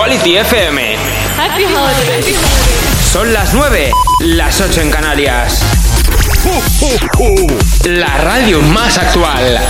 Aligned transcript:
Actuality 0.00 0.38
FM. 0.38 0.96
Happy 1.36 1.64
holidays. 1.66 2.34
Son 3.12 3.30
las 3.34 3.52
9, 3.52 3.92
las 4.20 4.58
8 4.58 4.80
en 4.80 4.90
Canarias. 4.90 5.62
Uh, 6.42 7.22
uh, 7.22 7.44
uh. 7.44 7.58
La 7.84 8.16
radio 8.16 8.62
más 8.62 8.96
actual. 8.96 9.60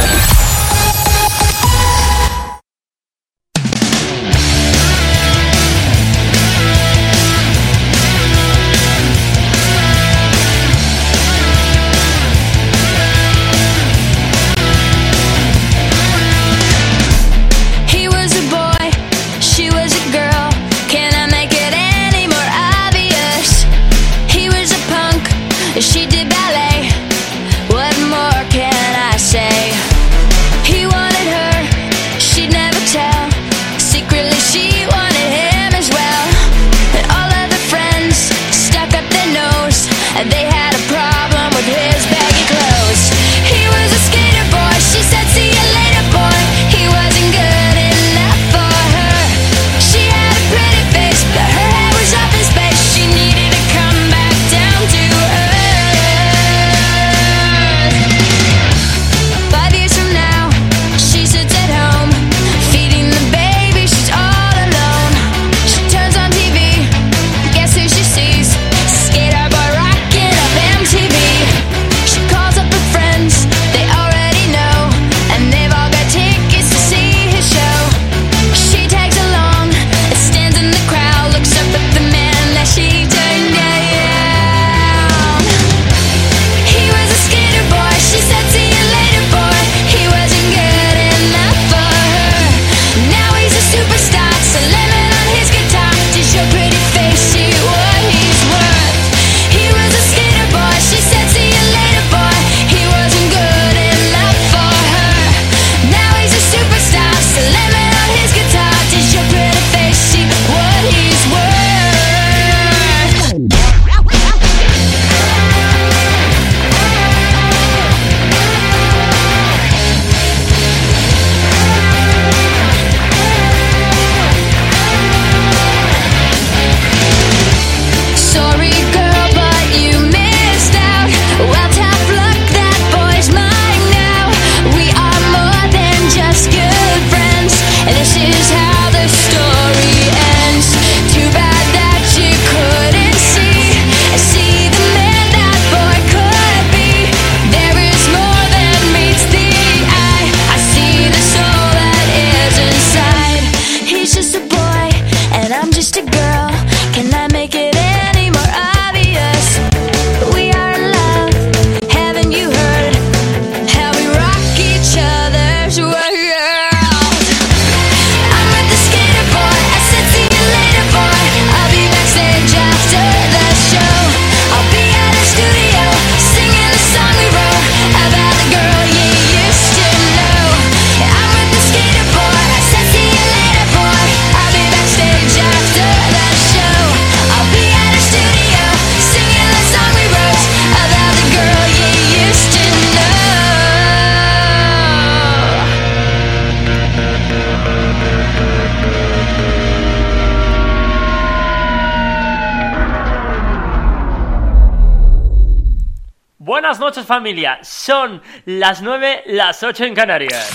familia. 207.10 207.58
Son 207.62 208.22
las 208.44 208.82
9, 208.82 209.24
las 209.26 209.64
8 209.64 209.84
en 209.84 209.94
Canarias. 209.96 210.48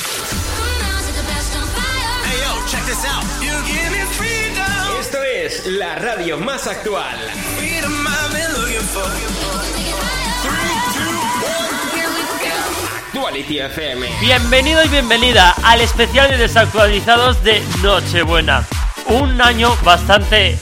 Hey, 2.24 3.50
Esto 5.02 5.22
es 5.22 5.66
la 5.66 5.96
radio 5.96 6.38
más 6.38 6.66
actual. 6.68 7.18
Bienvenido 14.22 14.86
y 14.86 14.88
bienvenida 14.88 15.54
al 15.62 15.82
especial 15.82 16.30
de 16.30 16.38
desactualizados 16.38 17.44
de 17.44 17.62
Nochebuena. 17.84 18.66
Un 19.08 19.42
año 19.42 19.76
bastante, 19.84 20.58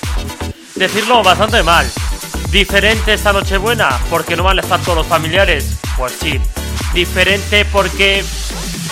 decirlo 0.74 1.22
bastante 1.22 1.62
mal, 1.62 1.86
diferente 2.50 3.14
esta 3.14 3.32
Nochebuena, 3.32 4.00
porque 4.10 4.36
no 4.36 4.44
van 4.44 4.58
a 4.58 4.62
estar 4.62 4.80
todos 4.82 4.98
los 4.98 5.08
familiares. 5.08 5.83
Pues 5.98 6.14
sí, 6.20 6.40
diferente 6.94 7.66
porque 7.66 8.24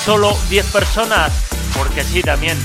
solo 0.05 0.37
10 0.49 0.65
personas, 0.67 1.31
porque 1.77 2.03
sí 2.03 2.21
también. 2.21 2.57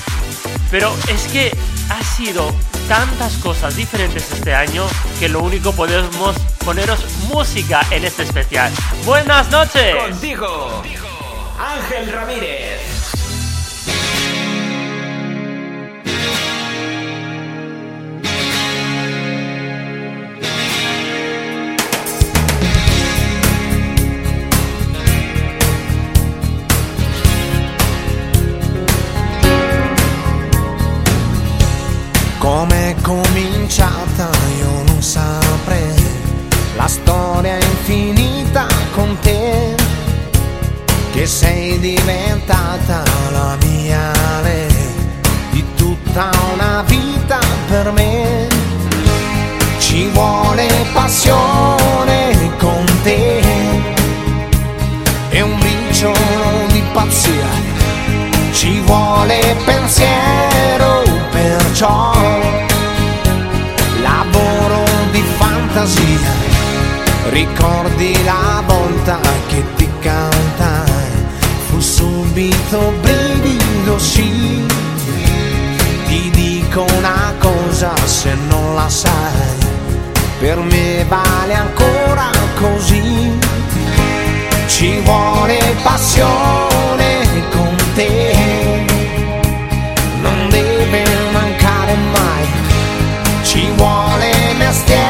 Pero 0.71 0.95
es 1.09 1.27
que 1.29 1.57
ha 1.89 2.03
sido 2.03 2.55
tantas 2.89 3.35
cosas 3.39 3.77
diferentes 3.77 4.31
este 4.31 4.55
año 4.55 4.87
que 5.19 5.29
lo 5.29 5.41
único 5.41 5.73
podemos 5.73 6.37
poneros 6.65 7.01
música 7.29 7.81
en 7.91 8.05
este 8.05 8.25
especial. 8.25 8.73
Buenas 9.05 9.51
noches. 9.51 9.97
Contigo, 9.97 10.83
Ángel 11.59 12.13
Ramírez. 12.13 12.96
Come 32.47 32.91
è 32.91 33.01
cominciata 33.03 34.31
io 34.59 34.85
non 34.87 35.03
saprei, 35.03 35.97
la 36.77 36.87
storia 36.87 37.59
è 37.59 37.65
infinita 37.65 38.69
con 38.95 39.19
te, 39.21 39.75
che 41.11 41.27
sei 41.27 41.77
diventata 41.81 43.03
la 43.33 43.57
mia 43.65 44.13
lei, 44.43 44.73
di 45.51 45.65
tutta 45.75 46.31
una 46.55 46.85
vita 46.87 47.41
per 47.67 47.91
me. 47.91 48.47
Ci 49.81 50.07
vuole 50.11 50.69
passione 50.93 52.53
con 52.59 52.85
te 53.03 53.41
e 55.31 55.41
un 55.41 55.59
briciolo 55.59 56.67
di 56.69 56.83
pazzia, 56.93 57.49
ci 58.53 58.79
vuole 58.83 59.57
pensiero 59.65 60.56
ciò 61.77 62.11
lavoro 64.01 64.85
di 65.11 65.23
fantasia. 65.37 66.45
Ricordi 67.29 68.17
la 68.25 68.63
volta 68.65 69.21
che 69.49 69.63
ti 69.77 69.87
cantai 70.01 71.11
fu 71.69 71.79
subito 71.79 72.95
brivido 73.03 73.99
sì. 73.99 74.65
Ti 76.07 76.31
dico 76.31 76.87
una 76.97 77.35
cosa 77.39 77.93
se 78.05 78.35
non 78.49 78.75
la 78.75 78.89
sai 78.89 79.65
per 80.39 80.59
me 80.59 81.05
vale 81.09 81.55
ancora 81.55 82.31
così. 82.59 83.39
Ci 84.67 85.01
vuole 85.01 85.77
passione 85.83 87.27
con 87.51 87.77
te. 87.95 88.36
We 93.57 93.71
wanna 93.79 94.71
stay. 94.71 95.06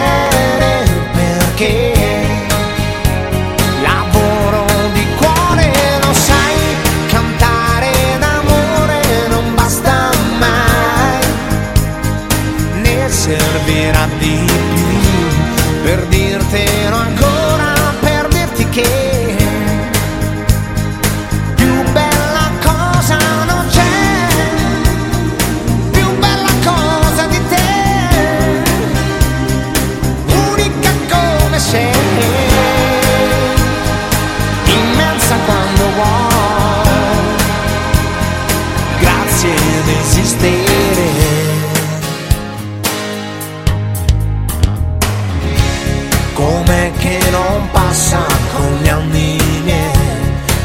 Passa 47.87 48.27
con 48.55 48.79
gli 48.83 48.88
anni 48.88 49.38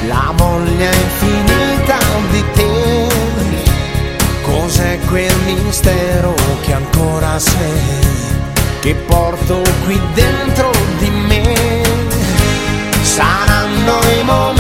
la 0.08 0.34
voglia 0.36 0.90
infinita 0.92 1.98
di 2.32 2.44
te? 2.54 3.08
Cos'è 4.42 5.00
quel 5.08 5.36
mistero 5.46 6.34
che 6.62 6.74
ancora 6.74 7.38
sei? 7.38 8.10
che 8.82 8.96
porto 8.96 9.62
qui 9.84 10.00
dentro 10.14 10.72
di 10.98 11.10
me. 11.12 11.84
Saranno 13.04 14.00
i 14.20 14.24
momenti 14.24 14.51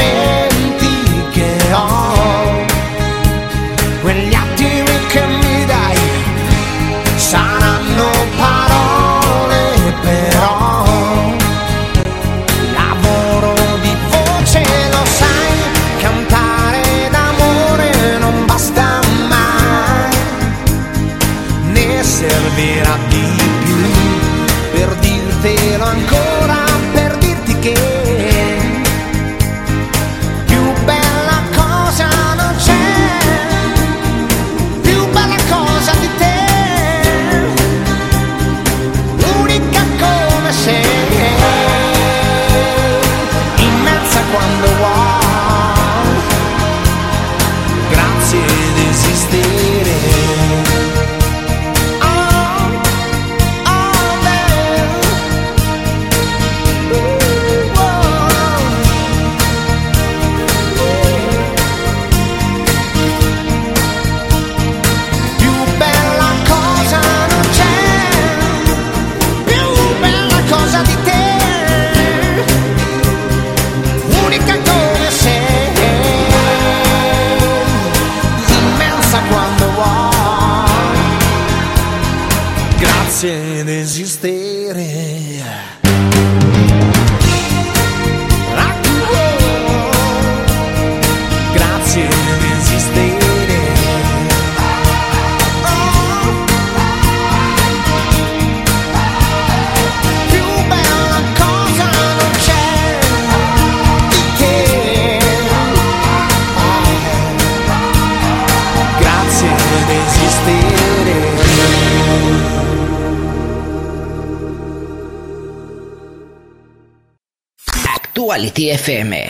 Actuality 118.42 118.71
FM. 118.71 119.30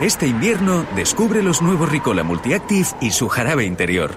Este 0.00 0.26
invierno 0.26 0.86
descubre 0.96 1.42
los 1.42 1.60
nuevos 1.60 1.90
Ricola 1.90 2.22
Multiactive 2.22 2.88
y 3.02 3.10
su 3.10 3.28
jarabe 3.28 3.66
interior. 3.66 4.16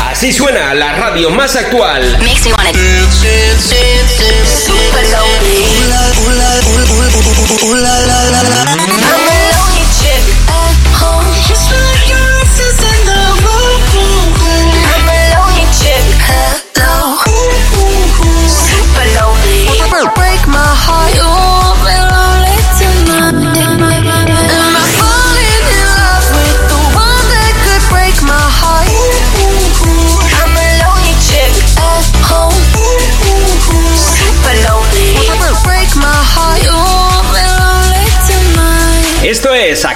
Así 0.00 0.32
suena 0.32 0.72
la 0.72 0.94
radio 0.94 1.28
más 1.28 1.56
actual. 1.56 2.16
Makes 2.20 2.46
me 2.46 2.54
wanna 2.54 2.72
super 4.46 5.04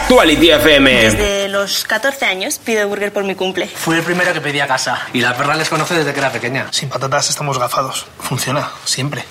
Actuality 0.08 0.52
FM. 0.52 0.90
Desde 0.90 1.48
los 1.48 1.84
14 1.84 2.24
años 2.24 2.58
pido 2.58 2.88
burger 2.88 3.12
por 3.12 3.24
mi 3.24 3.34
cumple. 3.34 3.68
Fui 3.68 3.94
el 3.94 4.02
primero 4.02 4.32
que 4.32 4.40
pedí 4.40 4.58
a 4.58 4.66
casa 4.66 5.06
y 5.12 5.20
la 5.20 5.36
perra 5.36 5.54
les 5.54 5.68
conoce 5.68 5.96
desde 5.96 6.14
que 6.14 6.20
era 6.20 6.32
pequeña. 6.32 6.68
Sin 6.70 6.88
patatas 6.88 7.28
estamos 7.28 7.58
gafados. 7.58 8.06
Funciona, 8.18 8.70
siempre. 8.86 9.26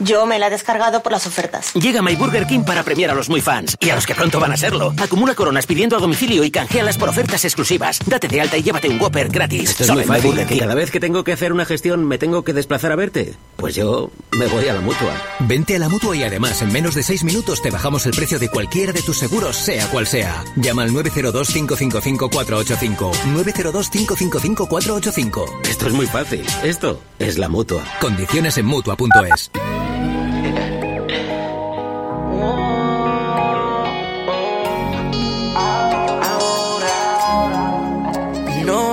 Yo 0.00 0.24
me 0.24 0.38
la 0.38 0.46
he 0.46 0.50
descargado 0.50 1.02
por 1.02 1.12
las 1.12 1.26
ofertas. 1.26 1.74
Llega 1.74 2.00
My 2.00 2.16
Burger 2.16 2.46
King 2.46 2.64
para 2.64 2.82
premiar 2.82 3.10
a 3.10 3.14
los 3.14 3.28
muy 3.28 3.42
fans 3.42 3.76
y 3.78 3.90
a 3.90 3.94
los 3.94 4.06
que 4.06 4.14
pronto 4.14 4.40
van 4.40 4.52
a 4.52 4.56
serlo. 4.56 4.94
Acumula 5.00 5.34
coronas 5.34 5.66
pidiendo 5.66 5.94
a 5.96 5.98
domicilio 6.00 6.42
y 6.42 6.50
canjealas 6.50 6.96
por 6.96 7.10
ofertas 7.10 7.44
exclusivas. 7.44 7.98
Date 8.06 8.26
de 8.26 8.40
alta 8.40 8.56
y 8.56 8.62
llévate 8.62 8.88
un 8.88 8.98
Whopper 9.00 9.28
gratis. 9.28 9.68
Esto 9.70 9.82
es 9.82 9.88
Solo 9.88 10.00
muy 10.00 10.08
fácil. 10.08 10.30
Burger 10.30 10.46
King. 10.46 10.58
Cada 10.58 10.74
vez 10.74 10.90
que 10.90 11.00
tengo 11.00 11.22
que 11.22 11.32
hacer 11.32 11.52
una 11.52 11.66
gestión, 11.66 12.06
¿me 12.06 12.16
tengo 12.16 12.42
que 12.44 12.54
desplazar 12.54 12.92
a 12.92 12.96
verte? 12.96 13.34
Pues 13.56 13.74
yo 13.74 14.10
me 14.32 14.46
voy 14.46 14.66
a 14.68 14.72
la 14.72 14.80
mutua. 14.80 15.12
Vente 15.40 15.76
a 15.76 15.78
la 15.78 15.90
mutua 15.90 16.16
y 16.16 16.22
además 16.22 16.62
en 16.62 16.72
menos 16.72 16.94
de 16.94 17.02
6 17.02 17.24
minutos 17.24 17.60
te 17.60 17.70
bajamos 17.70 18.06
el 18.06 18.12
precio 18.12 18.38
de 18.38 18.48
cualquiera 18.48 18.92
de 18.92 19.02
tus 19.02 19.18
seguros, 19.18 19.54
sea 19.56 19.86
cual 19.88 20.06
sea. 20.06 20.42
Llama 20.56 20.84
al 20.84 20.92
902-555-485. 20.92 23.12
902-555-485. 23.34 25.68
Esto 25.68 25.86
es 25.86 25.92
muy 25.92 26.06
fácil. 26.06 26.46
Esto 26.62 27.02
es 27.18 27.36
la 27.36 27.50
mutua. 27.50 27.84
Condiciones 28.00 28.56
en 28.56 28.64
mutua.es. 28.66 29.50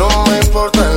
no 0.00 0.08
me 0.30 0.38
importan 0.38 0.89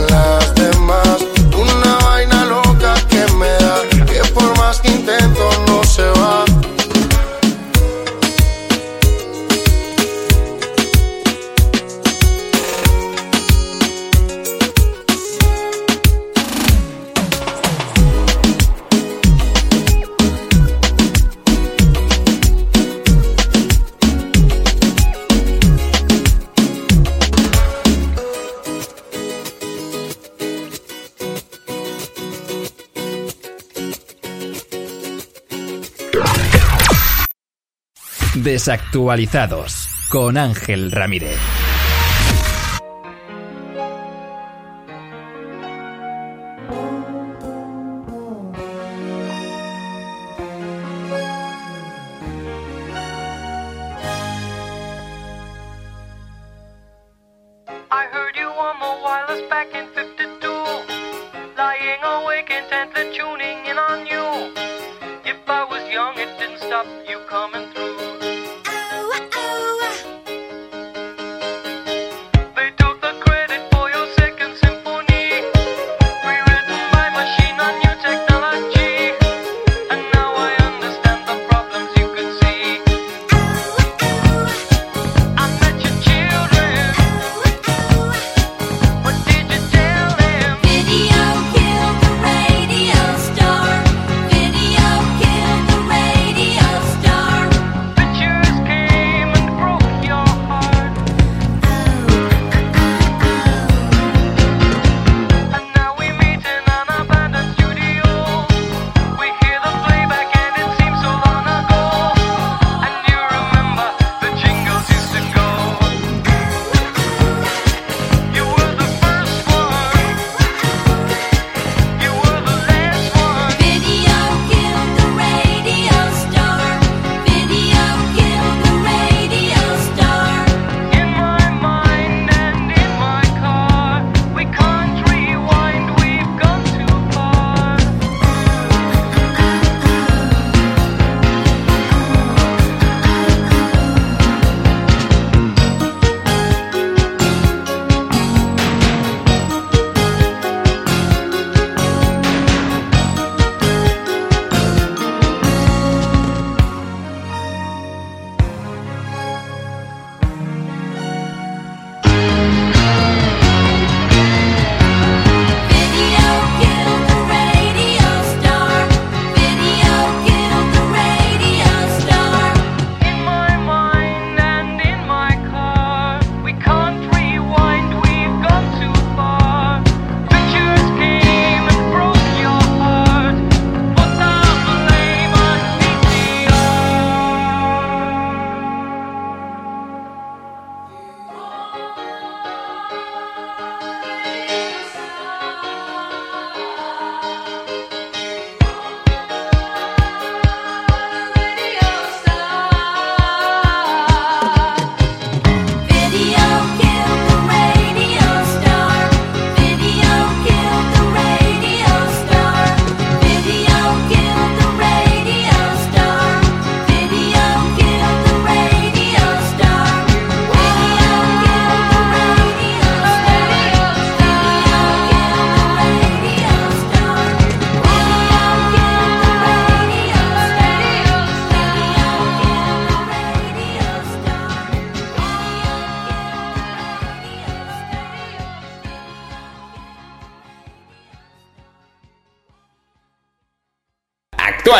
Desactualizados 38.63 39.89
con 40.07 40.37
Ángel 40.37 40.89
Ramírez. 40.89 41.62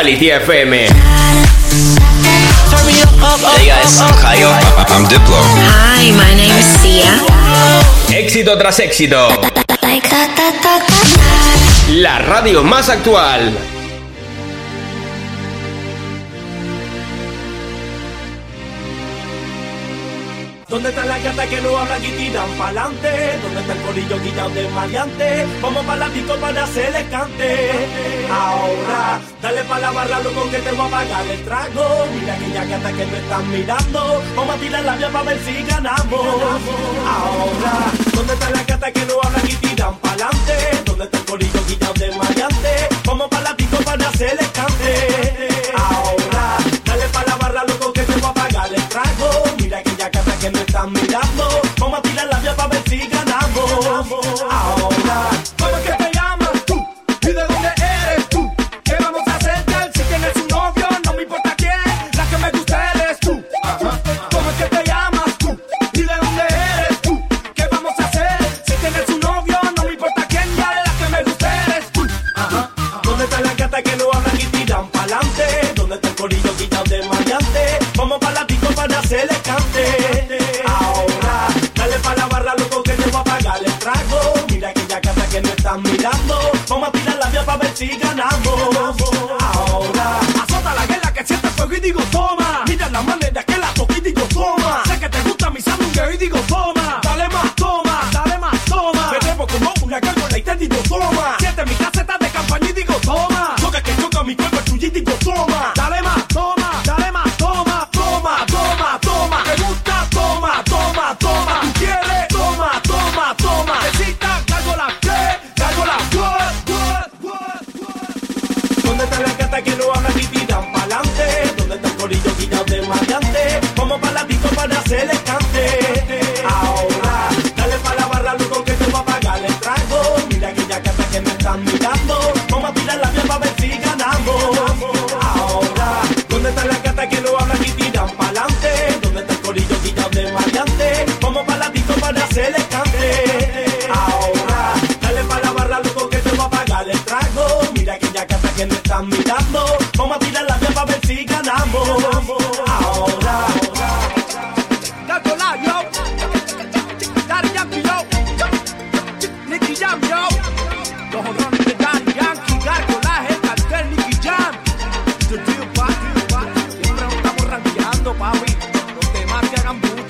Actuality 0.04 0.28
FM. 0.36 0.72
Hey 3.56 3.64
guys, 3.64 3.96
I'm 4.04 4.12
Kyle. 4.20 4.52
I'm 4.92 5.08
Diplo. 5.08 5.40
Hi, 5.64 6.12
my 6.12 6.36
name 6.36 6.52
is 6.60 6.68
Sia. 6.84 7.24
Éxito 8.12 8.58
tras 8.58 8.80
éxito. 8.80 9.16
La 11.88 12.18
radio 12.18 12.62
más 12.62 12.90
actual. 12.90 13.56
¿Dónde 20.68 20.88
están 20.90 21.08
las 21.08 21.24
gatas 21.24 21.46
que 21.46 21.60
no 21.62 21.78
hablan 21.78 22.04
y 22.04 22.08
tiran 22.08 22.50
pa'lante? 22.58 23.38
¿Dónde 23.42 23.60
está 23.60 23.72
el 23.72 23.80
corillo 23.80 24.20
guillado 24.20 24.50
de 24.50 24.68
maleante? 24.68 25.46
Vamos 25.62 25.86
pa' 25.86 25.96
la 25.96 26.08
disco 26.10 26.34
para 26.36 26.64
hacerle 26.64 27.06
cante. 27.10 27.70
Ahora, 28.28 29.20
dale 29.44 29.62
pa' 29.64 29.78
la 29.78 29.90
barra, 29.90 30.20
loco, 30.20 30.50
que 30.50 30.58
te 30.58 30.72
voy 30.72 30.86
a 30.86 30.90
pagar 30.90 31.26
el 31.26 31.44
trago. 31.44 31.84
Mira 32.14 32.34
aquella 32.34 32.64
gata 32.64 32.92
que 32.96 33.06
me 33.06 33.18
están 33.18 33.50
mirando. 33.50 34.22
Vamos 34.36 34.54
a 34.56 34.58
tirar 34.58 34.84
la 34.84 34.96
vía 34.96 35.10
para 35.10 35.24
ver 35.24 35.38
si 35.44 35.62
ganamos. 35.62 36.26
Ahora, 37.14 37.74
¿dónde 38.14 38.32
están 38.32 38.52
las 38.52 38.66
gatas 38.66 38.92
que 38.92 39.04
no 39.04 39.14
hablan 39.22 39.46
y 39.46 39.54
tiran 39.56 39.94
pa'lante? 39.98 40.73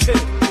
Que 0.06 0.43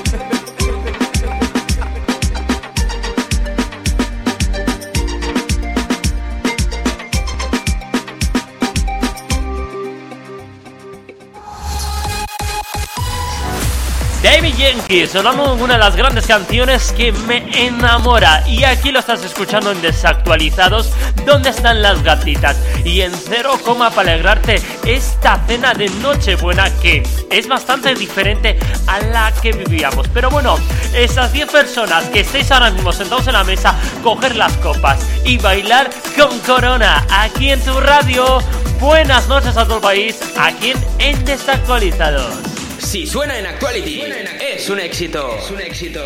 Yankee 14.74 15.06
sonando 15.06 15.54
una 15.54 15.74
de 15.74 15.78
las 15.78 15.96
grandes 15.96 16.26
canciones 16.26 16.92
que 16.92 17.12
me 17.12 17.44
enamora. 17.66 18.42
Y 18.46 18.64
aquí 18.64 18.90
lo 18.90 18.98
estás 18.98 19.24
escuchando 19.24 19.70
en 19.70 19.80
Desactualizados. 19.80 20.90
¿Dónde 21.24 21.50
están 21.50 21.82
las 21.82 22.02
gatitas? 22.02 22.56
Y 22.84 23.02
en 23.02 23.12
cero 23.12 23.58
coma 23.64 23.90
para 23.90 24.12
alegrarte 24.12 24.60
esta 24.84 25.40
cena 25.46 25.74
de 25.74 25.88
Nochebuena 26.00 26.70
que 26.80 27.02
es 27.30 27.48
bastante 27.48 27.94
diferente 27.94 28.58
a 28.86 29.00
la 29.00 29.32
que 29.32 29.52
vivíamos. 29.52 30.08
Pero 30.08 30.30
bueno, 30.30 30.58
esas 30.94 31.32
10 31.32 31.50
personas 31.50 32.04
que 32.06 32.20
estáis 32.20 32.50
ahora 32.50 32.70
mismo 32.70 32.92
sentados 32.92 33.26
en 33.26 33.34
la 33.34 33.44
mesa, 33.44 33.74
coger 34.02 34.34
las 34.36 34.52
copas 34.54 34.98
y 35.24 35.38
bailar 35.38 35.90
con 36.18 36.38
Corona 36.40 37.04
aquí 37.10 37.50
en 37.50 37.60
tu 37.60 37.78
radio. 37.80 38.40
Buenas 38.80 39.28
noches 39.28 39.56
a 39.56 39.64
todo 39.64 39.76
el 39.76 39.82
país, 39.82 40.18
aquí 40.36 40.72
en, 40.72 40.84
en 40.98 41.24
Desactualizados. 41.24 42.53
Si 42.84 43.06
suena 43.06 43.38
en 43.38 43.46
Actuality, 43.46 44.02
es 44.40 44.68
un 44.68 44.78
éxito. 44.78 45.36
Es 45.36 45.50
un 45.50 45.60
éxito. 45.60 46.00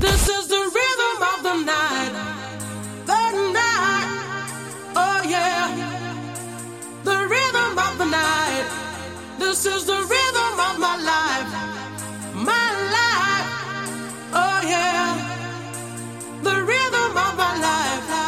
This 0.00 0.28
is 0.28 0.46
the 0.46 0.62
rhythm 0.76 1.22
of 1.22 1.42
the 1.42 1.54
night. 1.64 2.12
The 3.06 3.52
night. 3.52 4.08
Oh 4.94 5.22
yeah. 5.26 5.68
The 7.04 7.26
rhythm 7.26 7.78
of 7.78 7.98
the 7.98 8.04
night. 8.04 8.66
This 9.38 9.66
is 9.66 9.86
the 9.86 9.96
rhythm 9.96 10.60
of 10.60 10.78
my 10.78 10.96
life. 11.02 11.50
My 12.34 12.70
life. 12.94 13.48
Oh 14.34 14.60
yeah. 14.62 15.16
The 16.42 16.62
rhythm 16.62 17.16
of 17.16 17.36
my 17.36 17.58
life, 17.58 18.27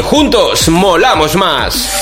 Juntos 0.00 0.66
molamos 0.70 1.36
más. 1.36 1.97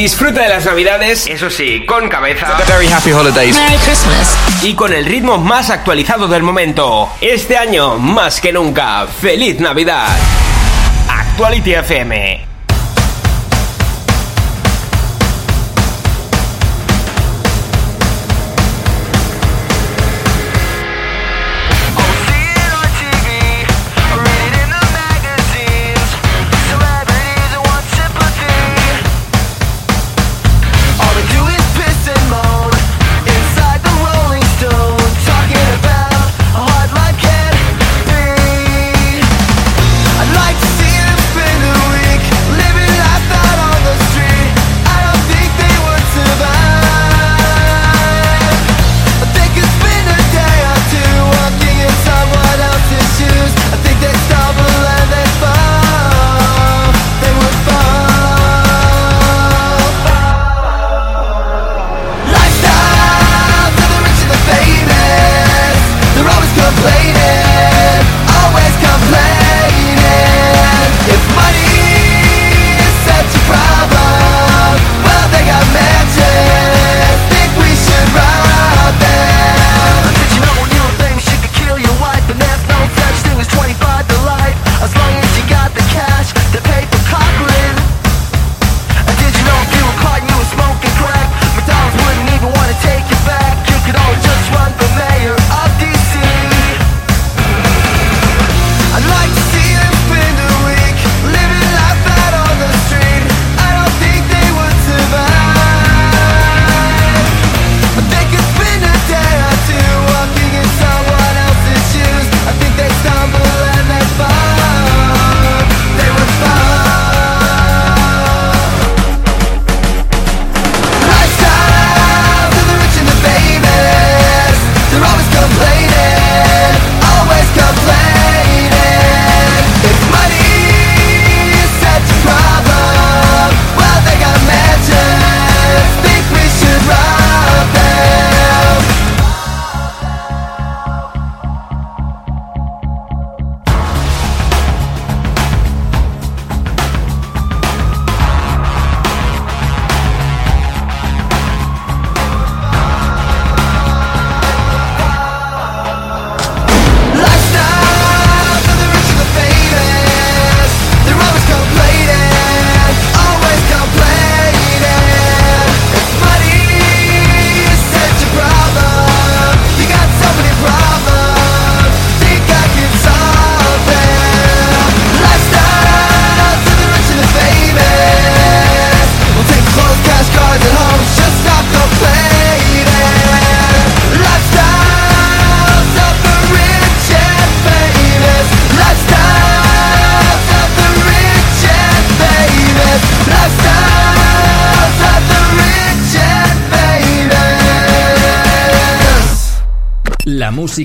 Disfruta 0.00 0.40
de 0.44 0.48
las 0.48 0.64
Navidades, 0.64 1.26
eso 1.26 1.50
sí, 1.50 1.84
con 1.84 2.08
cabeza. 2.08 2.56
Very 2.66 2.90
happy 2.90 3.12
holidays. 3.12 3.54
Merry 3.54 3.76
Christmas. 3.84 4.34
Y 4.62 4.72
con 4.72 4.94
el 4.94 5.04
ritmo 5.04 5.36
más 5.36 5.68
actualizado 5.68 6.26
del 6.26 6.42
momento. 6.42 7.10
Este 7.20 7.58
año, 7.58 7.98
más 7.98 8.40
que 8.40 8.50
nunca, 8.50 9.06
feliz 9.06 9.60
Navidad. 9.60 10.08
Actuality 11.06 11.74
FM. 11.74 12.49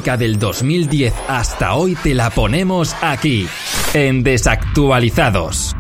Del 0.06 0.38
2010 0.38 1.13
hasta 1.28 1.74
hoy 1.74 1.96
te 1.96 2.13
la 2.13 2.30
ponemos 2.30 2.96
aquí, 3.02 3.48
en 3.96 4.22
Desactualizados. 4.22 5.76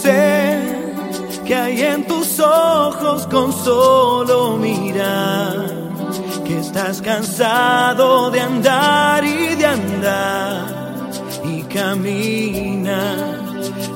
Sé 0.00 0.58
que 1.44 1.54
hay 1.54 1.82
en 1.82 2.06
tus 2.06 2.40
ojos 2.40 3.26
con 3.26 3.52
solo 3.52 4.56
mirar 4.56 5.66
que 6.46 6.58
estás 6.60 7.02
cansado 7.02 8.30
de 8.30 8.40
andar 8.40 9.22
y 9.22 9.54
de 9.54 9.66
andar 9.66 11.10
y 11.44 11.62
camina 11.64 13.38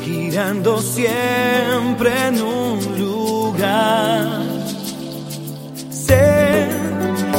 girando 0.04 0.82
siempre 0.82 2.26
en 2.28 2.42
un 2.42 2.98
lugar. 2.98 4.45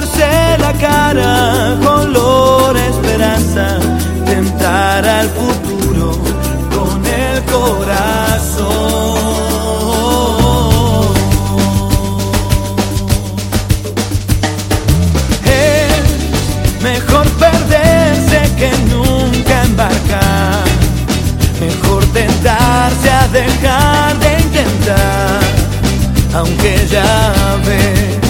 la 0.00 0.72
cara, 0.78 1.76
color 1.82 2.76
esperanza, 2.76 3.78
tentar 4.24 5.06
al 5.06 5.28
futuro 5.28 6.12
con 6.74 7.04
el 7.04 7.42
corazón. 7.44 8.70
Es 15.44 16.82
mejor 16.82 17.28
perderse 17.32 18.40
que 18.56 18.70
nunca 18.94 19.64
embarcar. 19.64 20.64
Mejor 21.60 22.04
tentarse 22.06 23.10
a 23.10 23.28
dejar 23.28 24.18
de 24.18 24.40
intentar. 24.40 25.40
Aunque 26.32 26.86
ya 26.88 27.56
ves 27.66 28.29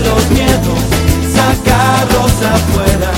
Los 0.00 0.30
miedos, 0.30 0.78
sacarlos 1.32 2.32
afuera, 2.42 3.13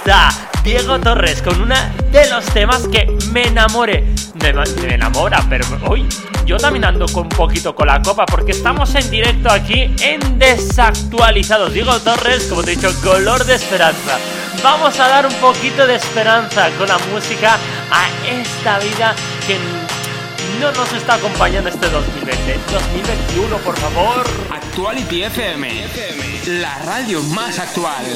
está 0.00 0.30
Diego 0.64 0.98
Torres 0.98 1.42
con 1.42 1.60
una 1.60 1.92
de 2.10 2.26
los 2.30 2.42
temas 2.46 2.88
que 2.88 3.06
me 3.32 3.48
enamore. 3.48 4.06
Me, 4.42 4.52
me 4.52 4.94
enamora, 4.94 5.44
pero 5.50 5.66
hoy 5.86 6.08
yo 6.46 6.56
también 6.56 6.86
ando 6.86 7.06
con 7.06 7.24
un 7.24 7.28
poquito 7.28 7.74
con 7.74 7.86
la 7.86 8.00
copa 8.00 8.24
porque 8.24 8.52
estamos 8.52 8.94
en 8.94 9.10
directo 9.10 9.50
aquí 9.50 9.94
en 10.00 10.38
Desactualizados. 10.38 11.74
Diego 11.74 11.98
Torres, 12.00 12.46
como 12.48 12.62
te 12.62 12.72
he 12.72 12.76
dicho, 12.76 12.90
color 13.02 13.44
de 13.44 13.56
esperanza. 13.56 14.18
Vamos 14.62 14.98
a 14.98 15.06
dar 15.06 15.26
un 15.26 15.34
poquito 15.34 15.86
de 15.86 15.96
esperanza 15.96 16.70
con 16.78 16.88
la 16.88 16.98
música 17.12 17.58
a 17.90 18.08
esta 18.26 18.78
vida 18.78 19.14
que 19.46 19.58
no 20.60 20.72
nos 20.72 20.92
está 20.94 21.14
acompañando 21.14 21.68
este 21.68 21.90
2020. 21.90 22.58
2021, 22.72 23.56
por 23.58 23.76
favor. 23.76 24.24
Actuality 24.50 25.24
FM, 25.24 25.68
la 26.46 26.78
radio 26.86 27.22
más 27.22 27.58
actual. 27.58 28.06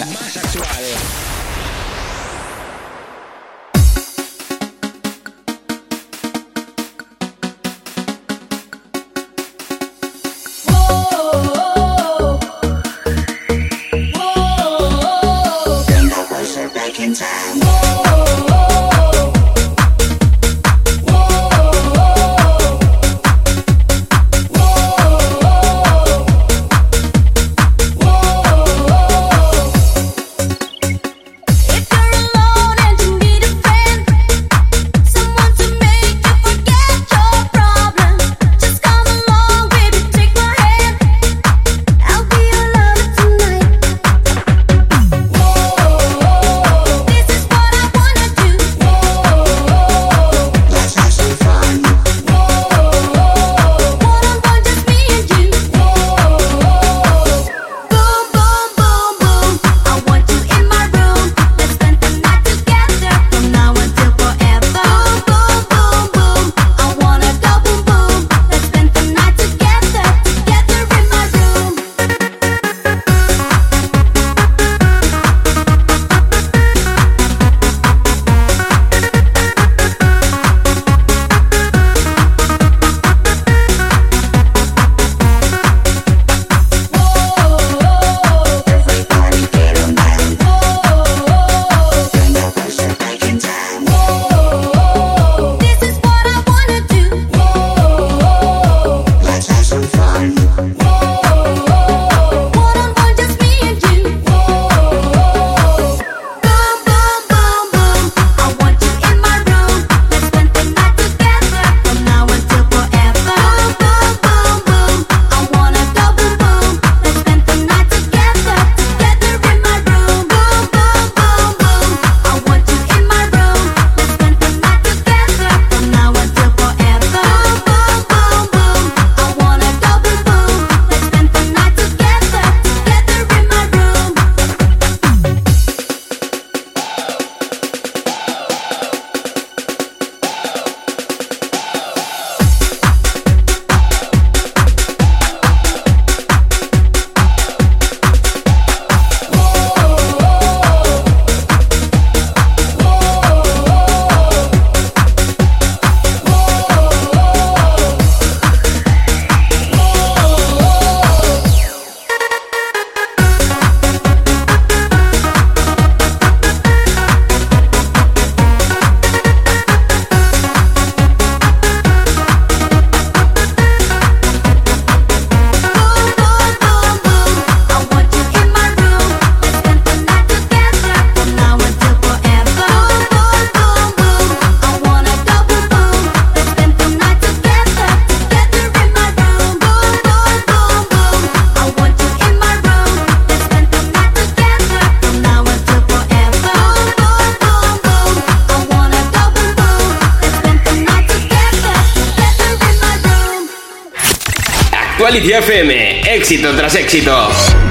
Actualicia 205.15 205.39
FM, 205.39 206.01
éxito 206.13 206.53
tras 206.57 206.75
éxito. 206.75 207.64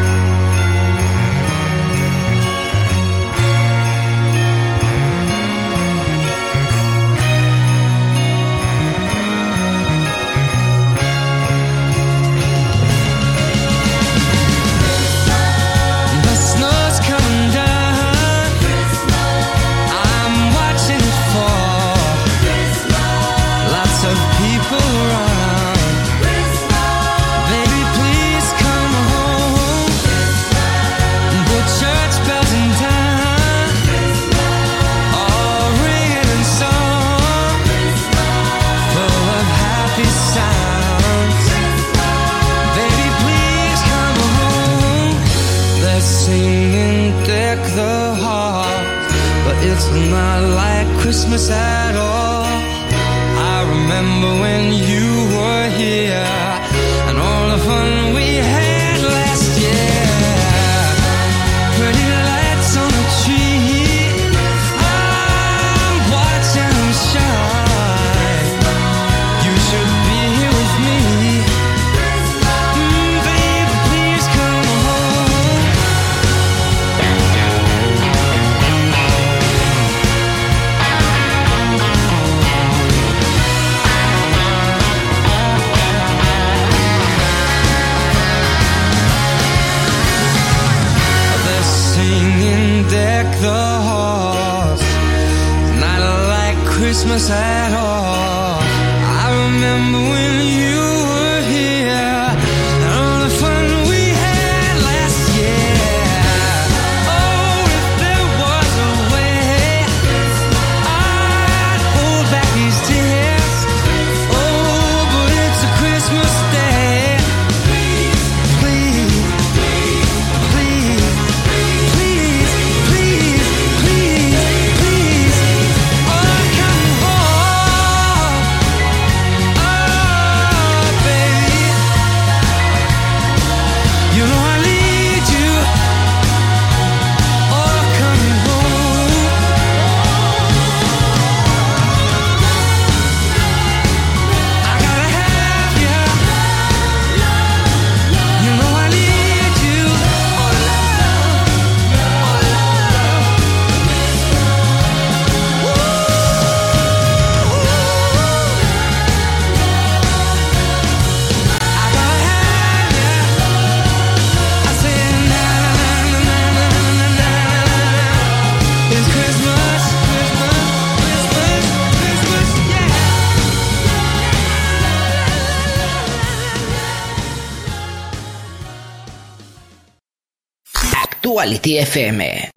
Actuality 181.43 181.77
FM. 181.79 182.51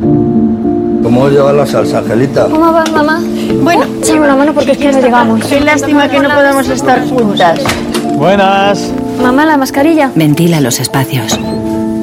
¿Cómo 1.02 1.28
lleva 1.28 1.52
la 1.52 1.66
salsa, 1.66 1.98
Angelita? 1.98 2.44
¿Cómo 2.44 2.72
vas, 2.72 2.88
mamá? 2.92 3.20
Bueno, 3.60 3.84
échame 4.00 4.20
una 4.20 4.36
mano 4.36 4.54
porque 4.54 4.70
es 4.70 4.78
que 4.78 4.92
no 4.92 5.00
llegamos. 5.00 5.44
Qué 5.44 5.58
lástima 5.58 6.08
que 6.08 6.20
no 6.20 6.28
podamos 6.28 6.68
estar 6.68 7.04
juntas. 7.08 7.58
Buenas. 8.14 8.92
Mamá, 9.20 9.44
la 9.44 9.56
mascarilla. 9.56 10.12
Ventila 10.14 10.60
los 10.60 10.78
espacios. 10.78 11.36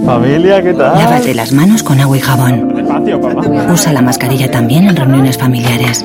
Familia, 0.06 0.62
¿qué 0.62 0.74
tal? 0.74 1.00
Lávate 1.00 1.34
las 1.34 1.54
manos 1.54 1.84
con 1.84 2.02
agua 2.02 2.18
y 2.18 2.20
jabón. 2.20 2.76
Despacio, 2.76 3.22
papá. 3.22 3.72
Usa 3.72 3.94
la 3.94 4.02
mascarilla 4.02 4.52
también 4.52 4.90
en 4.90 4.98
reuniones 4.98 5.38
familiares. 5.38 6.04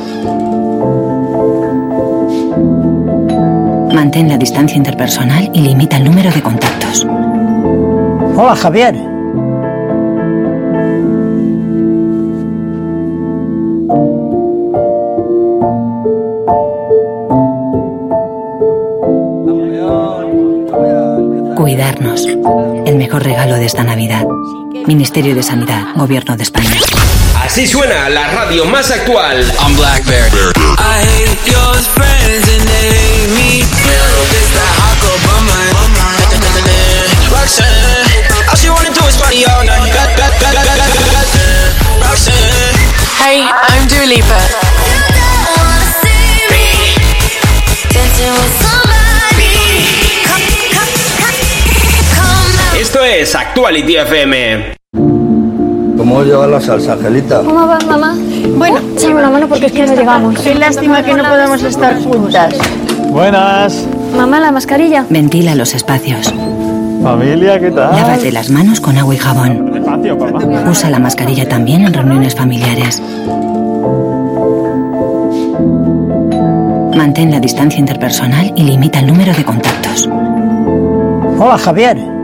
Mantén 3.92 4.28
la 4.28 4.38
distancia 4.38 4.76
interpersonal 4.76 5.50
y 5.52 5.60
limita 5.60 5.96
el 5.96 6.04
número 6.04 6.30
de 6.30 6.40
contactos. 6.40 7.04
Hola, 8.36 8.54
Javier. 8.54 9.17
Cuidarnos. 21.68 22.24
El 22.86 22.96
mejor 22.96 23.22
regalo 23.24 23.56
de 23.56 23.66
esta 23.66 23.84
Navidad. 23.84 24.24
Ministerio 24.86 25.34
de 25.34 25.42
Sanidad, 25.42 25.88
Gobierno 25.96 26.34
de 26.34 26.42
España. 26.42 26.80
Así 27.44 27.66
suena 27.66 28.08
la 28.08 28.26
radio 28.28 28.64
más 28.64 28.90
actual. 28.90 29.44
I'm 29.60 29.76
Blackberry. 29.76 30.30
I 30.78 31.04
hate 31.04 31.36
your 31.44 31.76
friends 31.92 32.48
and 32.48 32.64
they 32.66 32.88
hate 32.88 33.28
me. 33.36 33.60
It's 33.60 34.48
that 34.54 34.72
hot 34.80 34.96
girl 35.02 35.20
bummer. 35.28 35.60
Roxanne, 37.30 37.68
all 38.48 38.56
she 38.56 38.70
wanna 38.70 38.88
do 38.88 39.06
is 39.06 39.18
party 39.18 39.44
all 39.44 39.62
night. 39.66 39.92
Roxanne. 42.00 42.78
Hey, 43.20 43.44
I'm 43.44 43.86
Dua 43.88 44.06
Lipa. 44.06 44.68
Esto 52.88 53.04
es 53.04 53.34
Actuality 53.34 53.96
FM. 53.96 54.72
¿Cómo 55.98 56.22
lleva 56.22 56.46
la 56.46 56.58
salsa, 56.58 56.94
Angelita? 56.94 57.42
¿Cómo 57.42 57.66
vas, 57.66 57.84
mamá? 57.84 58.16
Bueno, 58.56 58.80
échame 58.96 59.16
una 59.16 59.28
mano 59.28 59.46
porque 59.46 59.66
es 59.66 59.72
que 59.72 59.86
no 59.86 59.94
llegamos. 59.94 60.40
Qué 60.40 60.54
lástima 60.54 61.02
que 61.02 61.12
no 61.12 61.22
podamos 61.22 61.62
estar 61.64 62.02
juntas. 62.02 62.54
Buenas. 63.10 63.86
Mamá, 64.16 64.40
la 64.40 64.52
mascarilla. 64.52 65.04
Ventila 65.10 65.54
los 65.54 65.74
espacios. 65.74 66.32
Familia, 67.02 67.60
¿qué 67.60 67.70
tal? 67.72 67.94
Lávate 67.94 68.32
las 68.32 68.48
manos 68.48 68.80
con 68.80 68.96
agua 68.96 69.14
y 69.14 69.18
jabón. 69.18 69.70
Despacio, 69.70 70.16
papá. 70.16 70.38
Usa 70.70 70.88
la 70.88 70.98
mascarilla 70.98 71.46
también 71.46 71.84
en 71.84 71.92
reuniones 71.92 72.34
familiares. 72.34 73.02
Mantén 76.96 77.30
la 77.32 77.38
distancia 77.38 77.78
interpersonal 77.78 78.50
y 78.56 78.62
limita 78.62 79.00
el 79.00 79.08
número 79.08 79.34
de 79.34 79.44
contactos. 79.44 80.08
Hola, 81.38 81.58
Javier. 81.58 82.17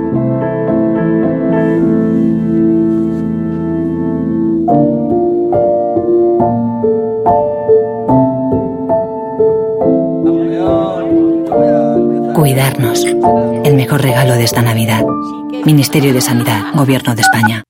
Cuidarnos. 12.44 13.06
El 13.64 13.74
mejor 13.74 14.02
regalo 14.02 14.34
de 14.34 14.44
esta 14.44 14.60
Navidad. 14.60 15.02
Ministerio 15.64 16.12
de 16.12 16.20
Sanidad, 16.20 16.74
Gobierno 16.74 17.14
de 17.14 17.22
España. 17.22 17.63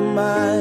mind 0.00 0.57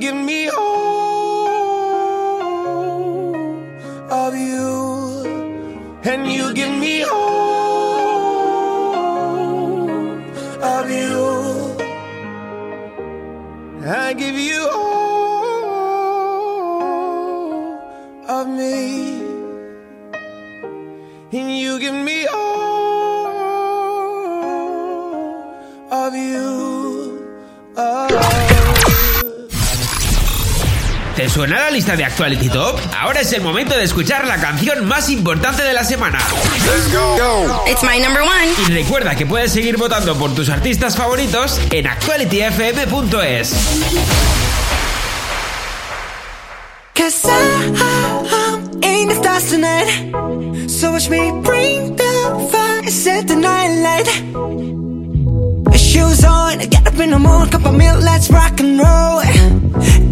give 0.00 0.16
me 0.16 0.48
all 0.48 1.60
of 4.10 4.34
you. 4.34 4.70
And 6.02 6.26
you 6.32 6.54
give 6.54 6.74
me 6.78 7.04
all 7.04 7.10
of 10.62 10.90
you. 10.90 11.76
I 13.84 14.14
give 14.14 14.38
you 14.38 14.68
all 14.72 15.60
of 18.26 18.48
me. 18.48 19.20
And 21.32 21.58
you 21.58 21.78
give 21.78 21.94
me 21.94 22.26
all 22.26 22.49
suena 31.30 31.60
la 31.60 31.70
lista 31.70 31.96
de 31.96 32.04
Actuality 32.04 32.48
Top? 32.48 32.78
Ahora 32.98 33.20
es 33.20 33.32
el 33.32 33.40
momento 33.40 33.76
de 33.76 33.84
escuchar 33.84 34.26
la 34.26 34.40
canción 34.40 34.84
más 34.86 35.08
importante 35.08 35.62
de 35.62 35.72
la 35.72 35.84
semana. 35.84 36.18
It's 37.66 37.82
my 37.82 38.00
number 38.00 38.22
one. 38.22 38.48
Y 38.66 38.72
recuerda 38.72 39.14
que 39.14 39.26
puedes 39.26 39.52
seguir 39.52 39.76
votando 39.76 40.16
por 40.16 40.34
tus 40.34 40.48
artistas 40.48 40.96
favoritos 40.96 41.60
en 41.70 41.86
actualityfm.es. 41.86 43.54
Shoes 55.90 56.24
on, 56.24 56.58
get 56.70 56.86
up 56.86 56.98
in 57.00 57.10
the 57.10 57.18
morning, 57.18 57.50
cup 57.50 57.66
of 57.66 57.74
milk, 57.74 58.02
let's 58.02 58.30
rock 58.30 58.60
and 58.60 58.78
roll. 58.78 59.20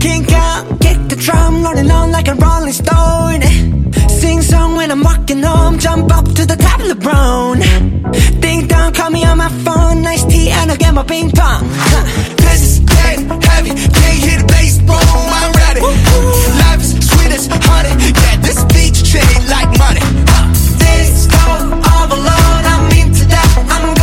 Kink 0.00 0.32
out, 0.32 0.77
drum, 1.28 1.62
rolling 1.62 1.90
on 1.90 2.10
like 2.10 2.28
a 2.28 2.34
rolling 2.34 2.72
stone. 2.72 3.42
Sing 4.20 4.40
song 4.42 4.76
when 4.76 4.90
I'm 4.90 5.02
walking 5.02 5.42
home, 5.42 5.78
jump 5.78 6.10
up 6.18 6.24
to 6.38 6.42
the 6.46 6.56
top 6.56 6.80
of 6.80 6.88
the 6.88 6.98
brown. 7.06 7.60
Ding 8.40 8.66
dong, 8.66 8.92
call 8.92 9.10
me 9.10 9.24
on 9.24 9.36
my 9.38 9.50
phone, 9.64 10.02
nice 10.02 10.24
tea, 10.24 10.48
and 10.50 10.70
I'll 10.70 10.76
get 10.76 10.94
my 10.94 11.04
ping 11.04 11.30
pong. 11.30 11.68
This 12.44 12.62
is 12.68 12.80
dead 12.80 13.18
heavy, 13.48 13.72
can't 13.98 14.18
hear 14.24 14.38
the 14.40 14.46
bass, 14.52 14.78
boom, 14.88 15.26
I'm 15.40 15.52
ready. 15.62 15.80
Life 16.62 16.80
is 16.86 16.92
sweet 17.10 17.32
as 17.38 17.46
honey, 17.68 17.92
yeah, 18.22 18.36
this 18.46 18.60
beat 18.72 18.96
treat 19.10 19.40
like 19.54 19.70
money. 19.84 20.04
This 20.82 21.26
go 21.34 21.44
all 21.92 22.08
alone, 22.18 22.62
I'm 22.72 22.84
into 23.00 23.24
that, 23.32 23.48
I'm 23.74 23.97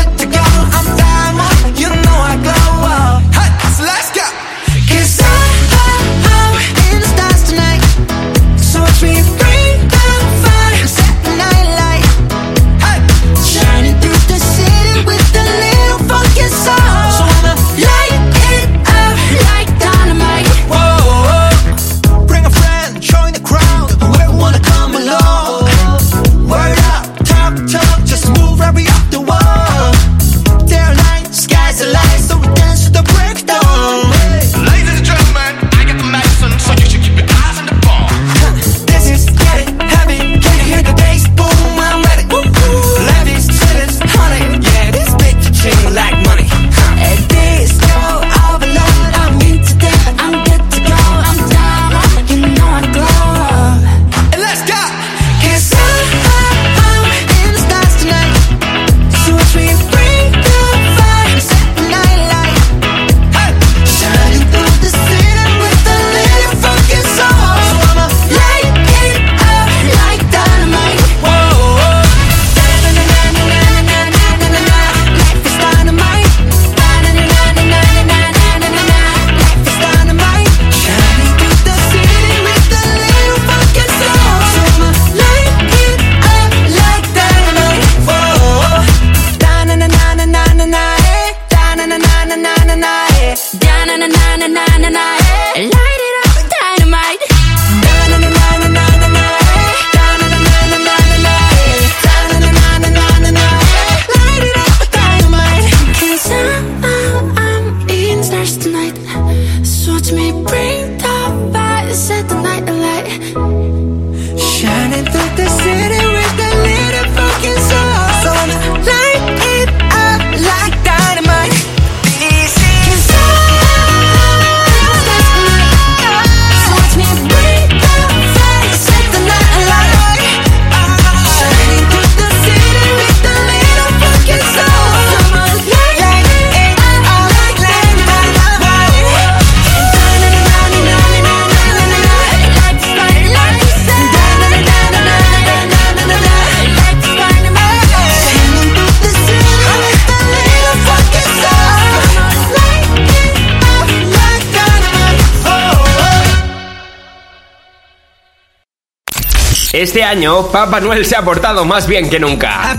Este 159.75 160.05
año, 160.05 160.47
Papá 160.53 160.79
Noel 160.79 161.05
se 161.05 161.17
ha 161.17 161.21
portado 161.21 161.65
más 161.65 161.85
bien 161.85 162.09
que 162.09 162.17
nunca. 162.17 162.77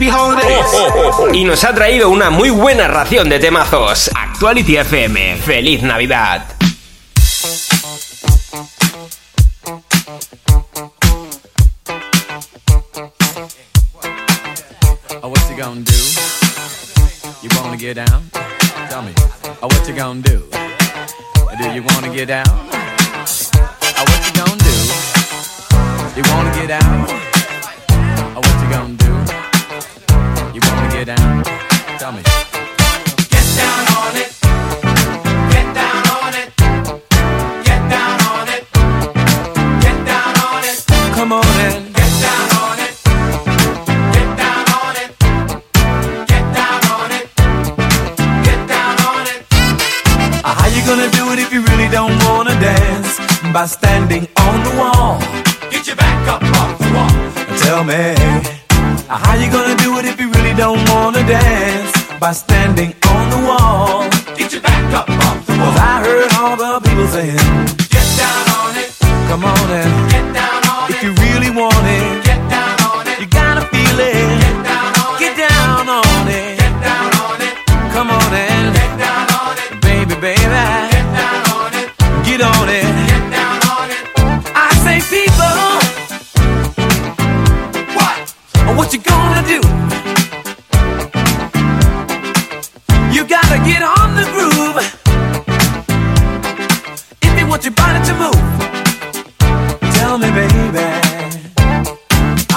Y 1.34 1.44
nos 1.44 1.62
ha 1.64 1.74
traído 1.74 2.09
una 2.09 2.30
muy 2.30 2.49
buena 2.49 2.88
ración 2.88 3.28
de 3.28 3.38
temazos. 3.38 4.11
Actuality 4.16 4.78
FM, 4.78 5.36
feliz 5.36 5.82
Navidad. 5.82 6.47
Oh, 15.20 15.28
what 15.28 15.51
you 15.51 15.62
gonna 15.62 15.82
do? 15.82 15.92
You 17.42 17.51
wanna 17.61 17.76
get 17.76 17.97
down? 17.97 18.30
Tell 18.88 19.03
me. 19.03 19.12
Oh, 19.61 19.68
what 19.68 19.86
you 19.86 19.94
gonna 19.94 20.22
do? 20.22 20.49
Do 21.61 21.74
you 21.74 21.82
wanna 21.82 22.09
get 22.09 22.28
down? 22.28 22.76
You 26.17 26.23
wanna 26.33 26.51
get 26.55 26.69
down? 26.69 27.07
Oh, 28.35 28.41
what 28.41 28.57
you 28.62 28.69
gonna 28.73 28.97
do? 28.97 29.12
You 30.55 30.61
wanna 30.64 30.89
get 30.91 31.05
down? 31.12 31.45
Tell 31.99 32.12
me. 32.12 32.23
Get 33.29 33.47
down 33.61 33.85
on 34.01 34.17
it. 34.17 34.33
Get 35.53 35.67
down 35.77 36.03
on 36.17 36.33
it. 36.41 36.49
Get 37.69 37.83
down 37.93 38.17
on 38.33 38.49
it. 38.49 38.64
Get 39.85 39.99
down 40.09 40.33
on 40.49 40.64
it. 40.64 40.77
Come 41.14 41.33
on 41.33 41.45
and 41.69 41.95
get 41.95 42.12
down 42.25 42.49
on 42.64 42.79
it. 42.87 42.95
Get 44.17 44.29
down 44.41 44.64
on 44.81 44.97
it. 44.97 45.11
Get 46.33 46.45
down 46.57 46.81
on 46.97 47.11
it. 47.12 47.27
Get 48.49 48.61
down 48.73 48.97
on 49.05 49.27
it. 49.33 49.41
Uh, 50.43 50.55
How 50.61 50.69
you 50.69 50.81
gonna 50.89 51.11
do 51.11 51.33
it 51.33 51.39
if 51.41 51.53
you 51.53 51.61
really 51.61 51.91
don't 51.91 52.17
wanna 52.25 52.59
dance? 52.59 53.21
By 53.53 53.67
standing 53.67 54.27
on 54.39 54.64
the 54.64 54.71
wall. 54.79 54.95
Tell 57.67 57.83
me. 57.83 58.14
How 59.09 59.35
you 59.35 59.51
gonna 59.51 59.75
do 59.83 59.99
it 59.99 60.05
if 60.05 60.21
you 60.21 60.31
really 60.31 60.55
don't 60.55 60.79
wanna 60.89 61.27
dance? 61.27 61.91
By 62.21 62.31
standing 62.31 62.95
on 63.11 63.25
the 63.35 63.41
wall. 63.43 64.09
Get 64.39 64.53
your 64.53 64.62
back 64.62 64.87
up 64.95 65.11
off 65.11 65.45
the 65.47 65.55
wall. 65.59 65.75
Cause 65.75 65.79
I 65.93 65.95
heard 66.07 66.31
all 66.39 66.55
the 66.55 66.79
people 66.87 67.09
saying, 67.09 67.43
Get 67.91 68.07
down 68.23 68.45
on 68.55 68.71
it. 68.79 68.87
Come 69.27 69.45
on 69.45 69.67
and 69.83 69.93
get 70.14 70.27
down 70.31 70.62
on 70.62 70.91
if 70.91 70.95
it. 70.95 70.95
If 70.95 71.03
you 71.03 71.12
really 71.27 71.51
want 71.51 71.83
it, 71.91 72.23
get 72.23 72.39
down 72.55 72.79
on 72.87 73.03
it. 73.11 73.19
You 73.19 73.27
gotta 73.27 73.62
feel 73.75 73.99
it. 73.99 74.14
Get 74.39 74.57
down 74.62 74.93
on 75.03 75.19
get 75.19 75.35
it. 75.35 75.51
Down 75.51 75.89
on 75.91 76.27
it. 76.31 76.59
Get 76.62 76.75
down 76.87 77.11
on 77.27 77.39
it. 77.43 77.55
Come 77.91 78.11
on 78.14 78.31
and 78.47 78.67
get 78.79 78.93
down 78.95 79.27
on 79.43 79.55
it. 79.59 79.69
Baby, 79.83 80.14
baby. 80.23 80.62
Get 80.95 81.07
down 81.19 81.43
on 81.59 81.71
it. 81.75 81.89
Get 82.23 82.41
on 82.47 82.69
it. 82.71 83.06
Get 93.67 93.83
on 93.83 94.09
the 94.19 94.27
groove. 94.35 94.79
If 97.27 97.33
you 97.39 97.47
want 97.47 97.64
your 97.64 97.75
body 97.75 98.01
to 98.09 98.14
move, 98.23 98.47
tell 99.99 100.19
me, 100.19 100.29
baby. 100.39 100.87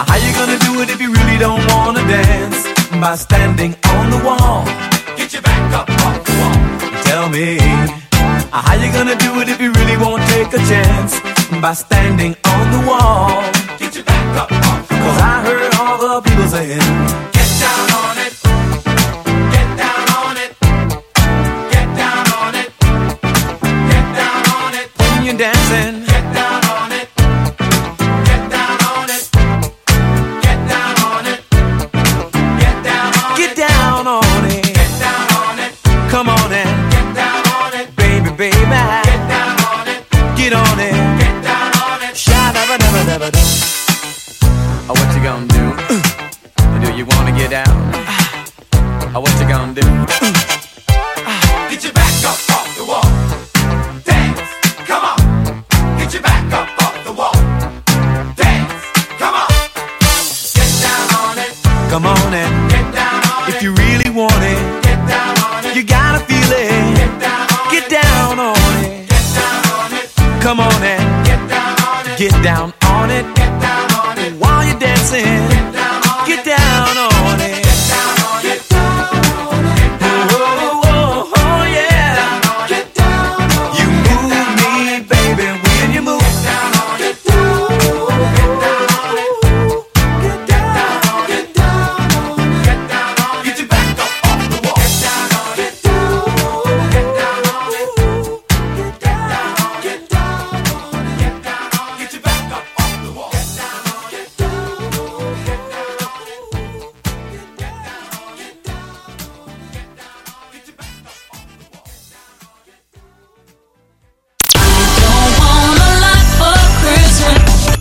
How 0.10 0.18
you 0.26 0.32
gonna 0.40 0.60
do 0.68 0.82
it 0.82 0.90
if 0.90 1.02
you 1.02 1.12
really 1.12 1.38
don't 1.38 1.64
wanna 1.72 2.04
dance? 2.08 2.60
By 3.02 3.16
standing 3.16 3.76
on 3.94 4.10
the 4.14 4.22
wall. 4.28 4.66
Get 5.18 5.34
your 5.34 5.42
back 5.42 5.74
up 5.80 5.90
off 6.06 6.18
the 6.26 6.34
wall. 6.40 6.58
Tell 7.04 7.30
me. 7.30 7.58
How 8.52 8.76
you 8.76 8.92
gonna 8.92 9.16
do 9.16 9.40
it 9.42 9.50
if 9.50 9.60
you 9.62 9.72
really 9.80 9.98
won't 9.98 10.24
take 10.34 10.54
a 10.54 10.62
chance? 10.72 11.20
By 11.62 11.74
standing 11.74 12.36
on 12.54 12.66
the 12.76 12.82
wall. 12.88 13.44
Get 13.80 13.96
your 13.96 14.04
back 14.04 14.28
up 14.44 14.52
off 14.52 14.88
the 14.88 14.96
wall. 14.96 15.04
Cause 15.06 15.22
I 15.22 15.36
heard 15.46 15.74
all 15.80 15.98
the 15.98 16.22
people 16.28 16.48
saying, 16.56 17.39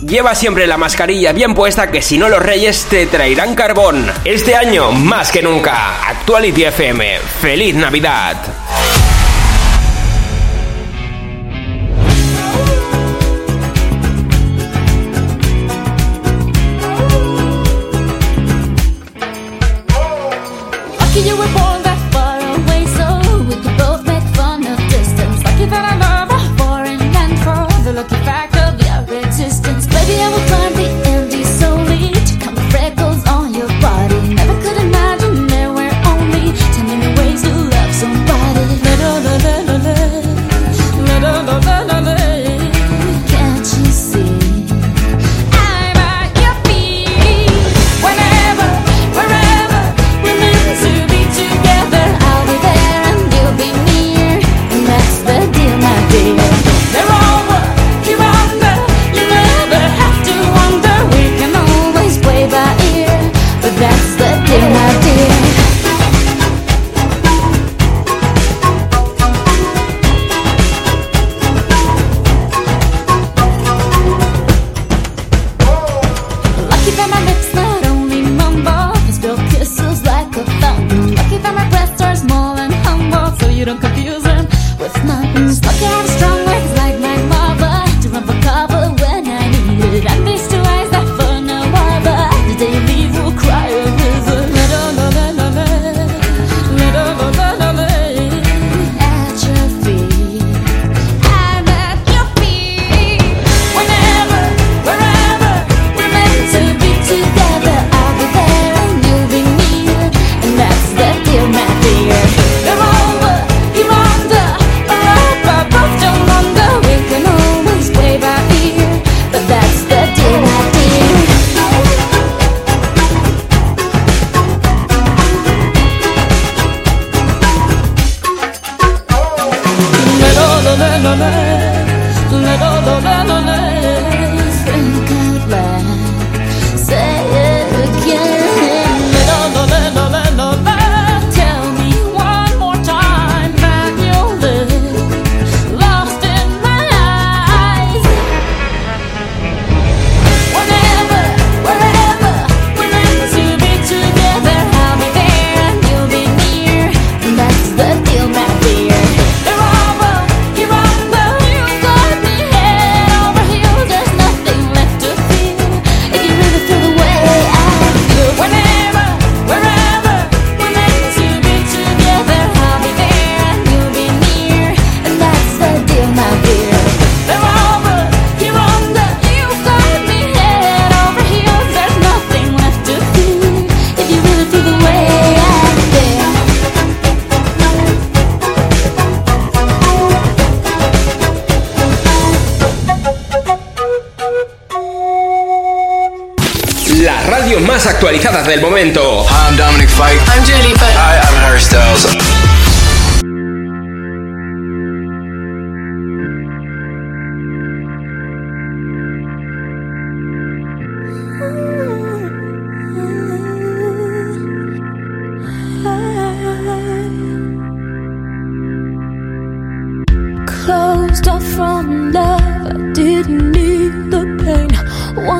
Lleva 0.09 0.33
siempre 0.33 0.65
la 0.65 0.75
mascarilla 0.75 1.33
bien 1.33 1.53
puesta 1.53 1.91
que 1.91 2.01
si 2.01 2.17
no 2.17 2.29
los 2.29 2.41
reyes 2.41 2.87
te 2.89 3.05
traerán 3.05 3.53
carbón. 3.53 4.11
Este 4.25 4.55
año, 4.55 4.91
más 4.91 5.31
que 5.31 5.43
nunca, 5.43 6.01
Actuality 6.03 6.63
FM. 6.63 7.19
¡Feliz 7.39 7.75
Navidad! 7.75 8.35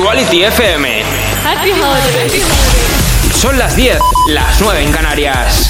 Actuality 0.00 0.44
FM. 0.44 1.02
Happy 1.44 1.72
holidays. 1.72 2.42
Son 3.34 3.58
las 3.58 3.76
10, 3.76 3.98
las 4.28 4.58
9 4.62 4.82
en 4.82 4.92
Canarias. 4.92 5.68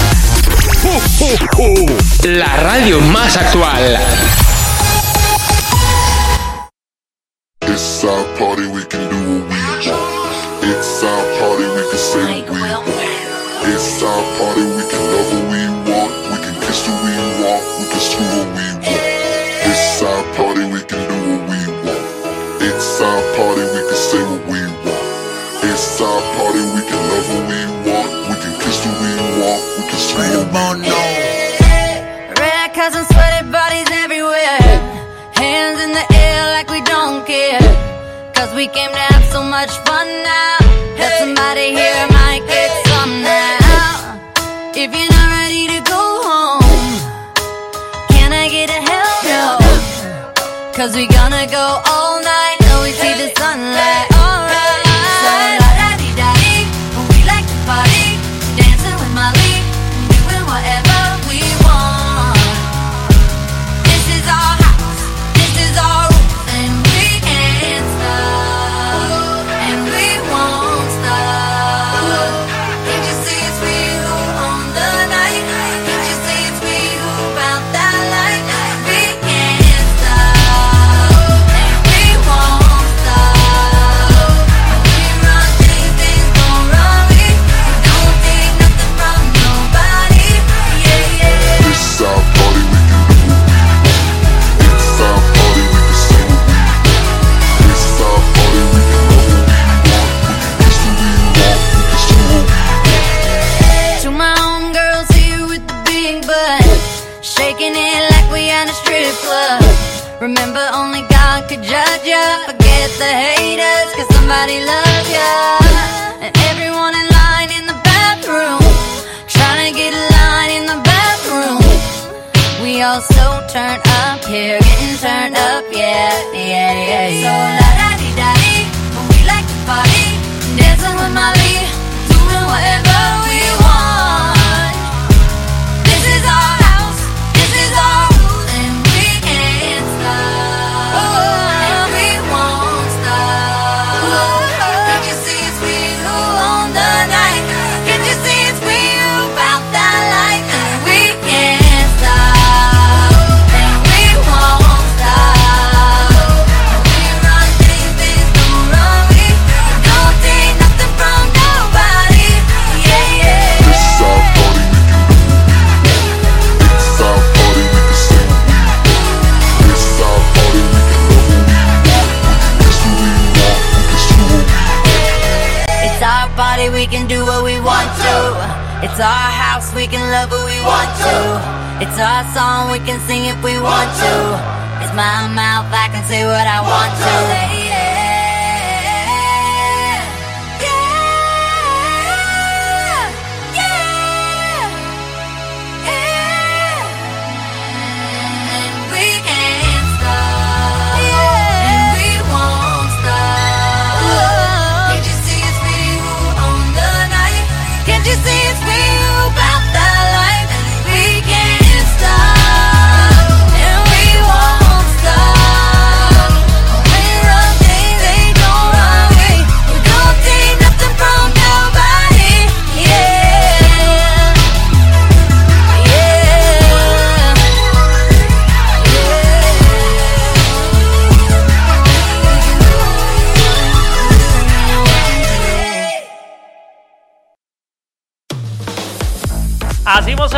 La 2.23 2.55
radio 2.55 3.01
más 3.01 3.35
actual. 3.35 3.99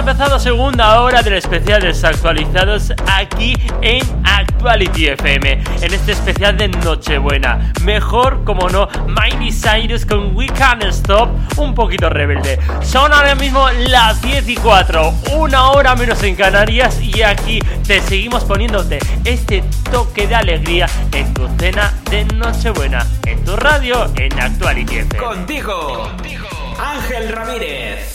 empezado 0.03 0.37
segunda 0.37 0.99
hora 0.99 1.21
del 1.23 1.35
especial 1.35 1.81
Desactualizados 1.81 2.91
aquí 3.09 3.55
en 3.81 4.01
Actuality 4.25 5.07
FM. 5.07 5.63
En 5.81 5.93
este 5.93 6.11
especial 6.11 6.57
de 6.57 6.67
Nochebuena. 6.67 7.71
Mejor, 7.83 8.43
como 8.43 8.67
no, 8.67 8.89
Miley 9.07 9.53
Cyrus 9.53 10.05
con 10.05 10.35
We 10.35 10.47
Can't 10.47 10.83
Stop, 10.83 11.29
un 11.57 11.73
poquito 11.73 12.09
rebelde. 12.09 12.59
Son 12.81 13.13
ahora 13.13 13.33
mismo 13.35 13.65
las 13.87 14.21
10 14.21 14.49
y 14.49 14.55
4, 14.57 15.13
una 15.37 15.69
hora 15.71 15.95
menos 15.95 16.21
en 16.23 16.35
Canarias. 16.35 16.99
Y 17.01 17.21
aquí 17.21 17.59
te 17.87 18.01
seguimos 18.01 18.43
poniéndote 18.43 18.99
este 19.23 19.63
toque 19.89 20.27
de 20.27 20.35
alegría 20.35 20.85
en 21.13 21.33
tu 21.33 21.47
cena 21.57 21.93
de 22.11 22.25
Nochebuena. 22.25 23.07
En 23.25 23.41
tu 23.45 23.55
radio, 23.55 24.11
en 24.17 24.37
Actuality 24.37 24.97
FM. 24.97 25.25
Contigo, 25.25 26.09
Contigo. 26.09 26.47
Ángel 26.77 27.29
Ramírez. 27.29 28.12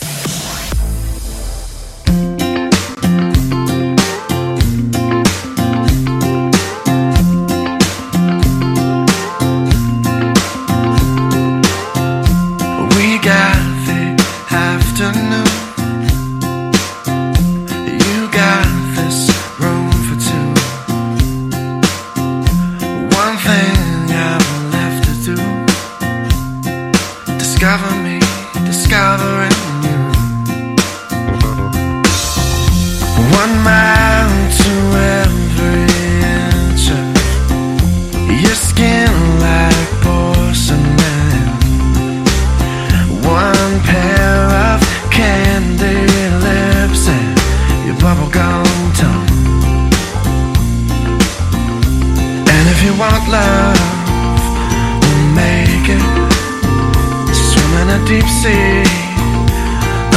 Deep 58.09 58.25
sea 58.25 58.81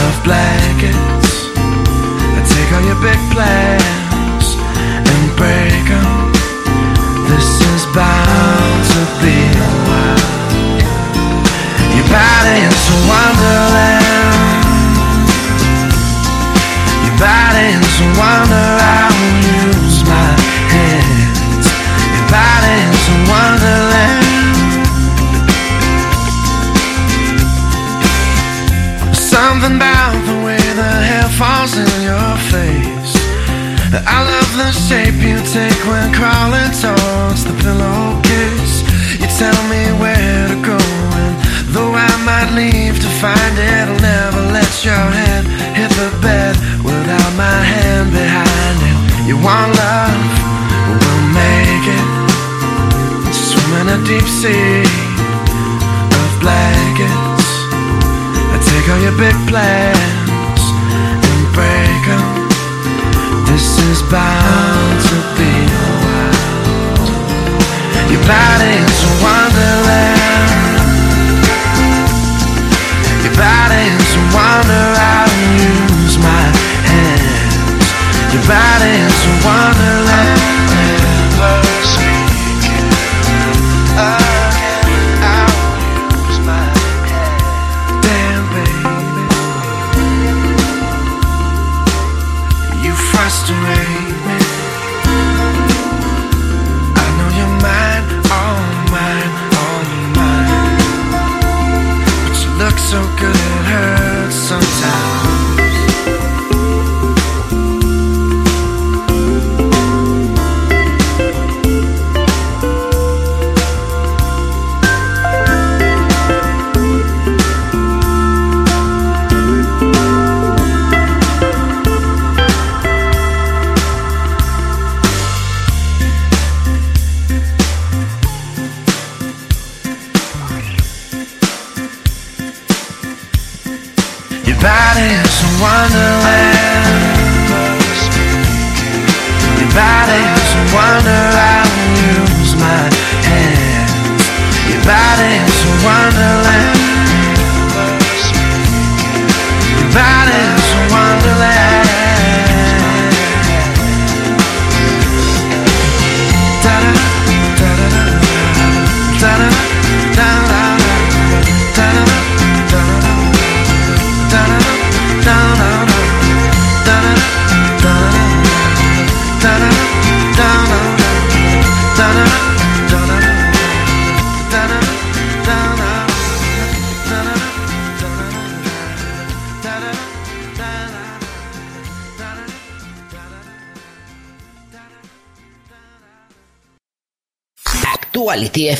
of 0.06 0.14
blankets. 0.24 1.30
I 2.36 2.40
Take 2.48 2.72
all 2.72 2.84
your 2.88 3.00
big 3.04 3.20
plans 3.34 4.46
and 5.10 5.24
break 5.36 5.86
'em. 6.00 6.32
This 7.28 7.48
is 7.70 7.82
bound 7.96 8.80
to 8.92 9.00
be 9.20 9.36
a 9.66 9.70
while. 9.86 10.24
Your 11.96 12.08
body 12.16 12.56
is 12.70 12.82
a 12.94 12.98
wonderland. 13.12 14.64
Your 17.04 17.16
body 17.26 17.66
is 17.76 18.00
a 18.00 18.08
wonder. 18.20 18.81
The 34.62 34.70
shape 34.70 35.18
you 35.26 35.38
take 35.50 35.82
when 35.90 36.06
crawling 36.14 36.72
towards 36.78 37.42
the 37.48 37.54
pillowcase. 37.62 38.76
You 39.20 39.28
tell 39.42 39.60
me 39.72 39.82
where 40.02 40.46
to 40.52 40.58
go, 40.62 40.78
and 41.22 41.34
though 41.74 41.94
I 42.08 42.12
might 42.28 42.50
leave 42.54 42.96
to 43.04 43.10
find 43.22 43.54
it, 43.58 43.84
I'll 43.90 44.02
never 44.14 44.42
let 44.56 44.72
your 44.86 45.06
hand 45.18 45.46
hit 45.78 45.90
the 45.98 46.10
bed 46.22 46.54
without 46.86 47.32
my 47.34 47.58
hand 47.74 48.08
behind 48.14 48.78
it. 48.90 48.98
You 49.28 49.36
want 49.46 49.70
love? 49.82 50.22
We'll 51.00 51.26
make 51.42 51.86
it. 51.98 52.06
Swim 53.34 53.70
in 53.80 53.86
a 53.96 54.00
deep 54.10 54.28
sea 54.40 54.86
of 56.22 56.30
blankets. 56.42 57.48
I 58.54 58.56
take 58.70 58.86
all 58.92 59.00
your 59.06 59.16
big 59.18 59.36
plans 59.48 60.21
is 63.90 64.02
bound 64.02 65.00
to 65.08 65.16
be 65.36 65.52
wild. 66.02 67.08
Your 68.10 68.22
body 68.26 68.72
is 68.86 69.00
a 69.02 69.12
wonderland. 69.24 70.20
Your 73.24 73.34
body 73.34 73.82
is 73.98 74.12
a 74.14 74.22
wonder. 74.34 74.86
I 74.98 75.24
will 75.30 75.50
use 76.02 76.16
my 76.18 76.44
hands. 76.90 77.86
Your 78.32 78.44
body 78.46 78.92
is 79.06 79.20
a 79.26 79.34
wonderland. 79.46 80.31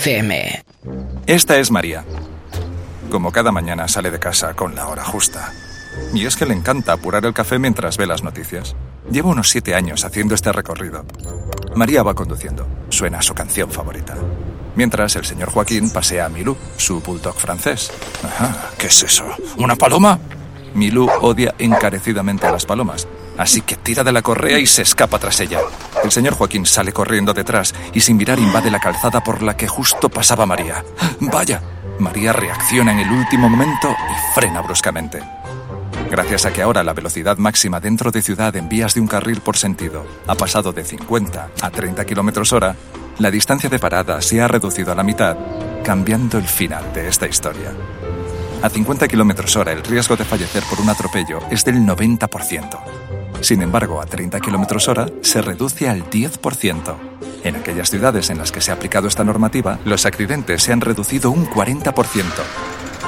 FM. 0.03 0.65
Esta 1.29 1.59
es 1.59 1.71
María. 1.71 2.05
Como 3.09 3.31
cada 3.31 3.53
mañana 3.53 3.87
sale 3.87 4.11
de 4.11 4.19
casa 4.19 4.53
con 4.55 4.75
la 4.75 4.89
hora 4.89 5.05
justa. 5.05 5.53
Y 6.13 6.27
es 6.27 6.35
que 6.35 6.45
le 6.45 6.55
encanta 6.55 6.95
apurar 6.95 7.25
el 7.25 7.33
café 7.33 7.61
mientras 7.61 7.99
ve 7.99 8.07
las 8.09 8.25
noticias. 8.25 8.75
Lleva 9.13 9.31
unos 9.31 9.49
siete 9.49 9.77
años 9.77 10.05
haciendo 10.05 10.35
este 10.35 10.51
recorrido. 10.51 11.05
María 11.77 12.03
va 12.03 12.15
conduciendo. 12.15 12.67
Suena 12.89 13.23
su 13.23 13.33
canción 13.33 13.71
favorita. 13.71 14.17
Mientras 14.75 15.15
el 15.15 15.25
señor 15.25 15.51
Joaquín 15.51 15.89
pasea 15.93 16.27
a 16.27 16.29
Milú, 16.29 16.57
su 16.79 17.01
bulldog 17.01 17.37
francés. 17.37 17.93
Ajá, 18.25 18.71
¿qué 18.79 18.89
es 18.89 19.05
eso? 19.05 19.25
¿Una 19.57 19.77
paloma? 19.77 20.19
Milú 20.75 21.09
odia 21.21 21.55
encarecidamente 21.61 22.49
a 22.49 22.51
las 22.51 22.67
palomas, 22.67 23.07
así 23.39 23.61
que 23.61 23.77
tira 23.77 24.03
de 24.03 24.11
la 24.11 24.23
correa 24.23 24.59
y 24.59 24.67
se 24.67 24.83
escapa 24.83 25.21
tras 25.21 25.39
ella. 25.39 25.61
El 26.05 26.11
señor 26.11 26.35
Joaquín 26.35 26.67
sale 26.67 26.93
corriendo 26.93 27.33
detrás 27.33 27.75
y 27.95 28.01
sin 28.01 28.17
mirar 28.17 28.39
invade 28.39 28.71
la 28.71 28.81
calzada 28.81 29.23
por 29.23 29.43
la 29.43 29.57
que 29.57 29.69
justo 29.69 30.09
pasaba 30.09 30.47
María. 30.47 30.85
¡Vaya! 31.21 31.63
María 31.99 32.33
reacciona 32.33 32.93
en 32.93 33.01
el 33.01 33.11
último 33.11 33.49
momento 33.49 33.89
y 33.91 34.35
frena 34.35 34.61
bruscamente. 34.63 35.23
Gracias 36.11 36.45
a 36.45 36.53
que 36.53 36.61
ahora 36.61 36.83
la 36.83 36.93
velocidad 36.93 37.39
máxima 37.39 37.81
dentro 37.81 38.11
de 38.11 38.21
ciudad 38.23 38.55
en 38.57 38.69
vías 38.69 38.95
de 38.95 39.01
un 39.01 39.07
carril 39.07 39.41
por 39.41 39.57
sentido 39.57 40.05
ha 40.27 40.35
pasado 40.35 40.73
de 40.73 40.85
50 40.85 41.49
a 41.61 41.71
30 41.71 42.05
kilómetros 42.05 42.53
hora, 42.53 42.77
la 43.19 43.31
distancia 43.31 43.71
de 43.71 43.79
parada 43.79 44.21
se 44.21 44.43
ha 44.43 44.49
reducido 44.49 44.93
a 44.93 44.95
la 44.95 45.05
mitad, 45.05 45.37
cambiando 45.85 46.39
el 46.39 46.47
final 46.47 46.93
de 46.93 47.09
esta 47.09 47.27
historia. 47.27 47.73
A 48.63 48.69
50 48.69 49.09
kilómetros 49.09 49.57
hora 49.57 49.73
el 49.73 49.83
riesgo 49.83 50.17
de 50.17 50.25
fallecer 50.25 50.63
por 50.65 50.81
un 50.81 50.91
atropello 50.91 51.41
es 51.51 51.65
del 51.65 51.77
90%. 51.77 53.02
Sin 53.43 53.61
embargo, 53.61 54.01
a 54.01 54.07
30 54.07 54.39
kilómetros 54.41 54.89
hora 54.89 55.09
se 55.21 55.43
reduce 55.43 55.89
al 55.89 56.09
10%. 56.09 56.95
En 57.43 57.57
aquellas 57.57 57.91
ciudades 57.91 58.31
en 58.31 58.39
las 58.39 58.53
que 58.53 58.61
se 58.61 58.71
ha 58.71 58.75
aplicado 58.75 59.09
esta 59.09 59.25
normativa, 59.25 59.81
los 59.85 60.07
accidentes 60.07 60.63
se 60.63 60.73
han 60.73 60.81
reducido 60.81 61.33
un 61.33 61.47
40%. 61.47 62.23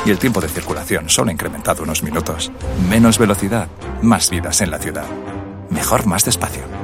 Y 0.04 0.10
el 0.10 0.18
tiempo 0.18 0.40
de 0.40 0.48
circulación 0.48 1.08
solo 1.08 1.30
ha 1.30 1.32
incrementado 1.32 1.84
unos 1.84 2.02
minutos. 2.02 2.50
Menos 2.90 3.16
velocidad, 3.16 3.68
más 4.02 4.28
vidas 4.28 4.60
en 4.60 4.72
la 4.72 4.78
ciudad. 4.78 5.06
Mejor 5.70 6.04
más 6.04 6.24
despacio. 6.24 6.83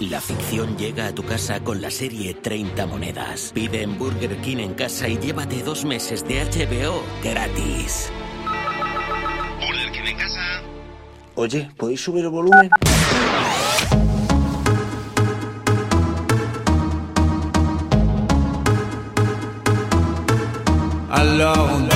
La 0.00 0.20
ficción 0.20 0.76
llega 0.76 1.06
a 1.06 1.14
tu 1.14 1.22
casa 1.22 1.64
con 1.64 1.80
la 1.80 1.90
serie 1.90 2.34
30 2.34 2.86
monedas. 2.86 3.50
Pide 3.54 3.80
en 3.80 3.98
Burger 3.98 4.36
King 4.42 4.58
en 4.58 4.74
casa 4.74 5.08
y 5.08 5.16
llévate 5.16 5.62
dos 5.62 5.86
meses 5.86 6.22
de 6.28 6.44
HBO 6.44 7.02
gratis. 7.22 8.12
en 10.06 10.16
casa. 10.18 10.62
Oye, 11.34 11.70
¿podéis 11.78 12.02
subir 12.02 12.24
el 12.24 12.30
volumen? 12.30 12.68
Alors 21.10 21.95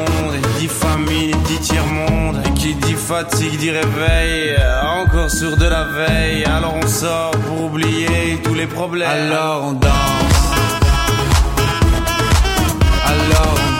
fatigue 3.11 3.57
dit 3.57 3.71
réveil 3.71 4.55
Encore 5.01 5.29
sur 5.29 5.57
de 5.57 5.65
la 5.65 5.83
veille. 5.83 6.45
Alors 6.45 6.75
on 6.81 6.87
sort 6.87 7.31
pour 7.45 7.65
oublier 7.65 8.39
tous 8.41 8.53
les 8.53 8.67
problèmes. 8.67 9.09
Alors 9.09 9.65
on 9.65 9.73
danse. 9.73 10.41
Alors 13.11 13.55
on 13.67 13.70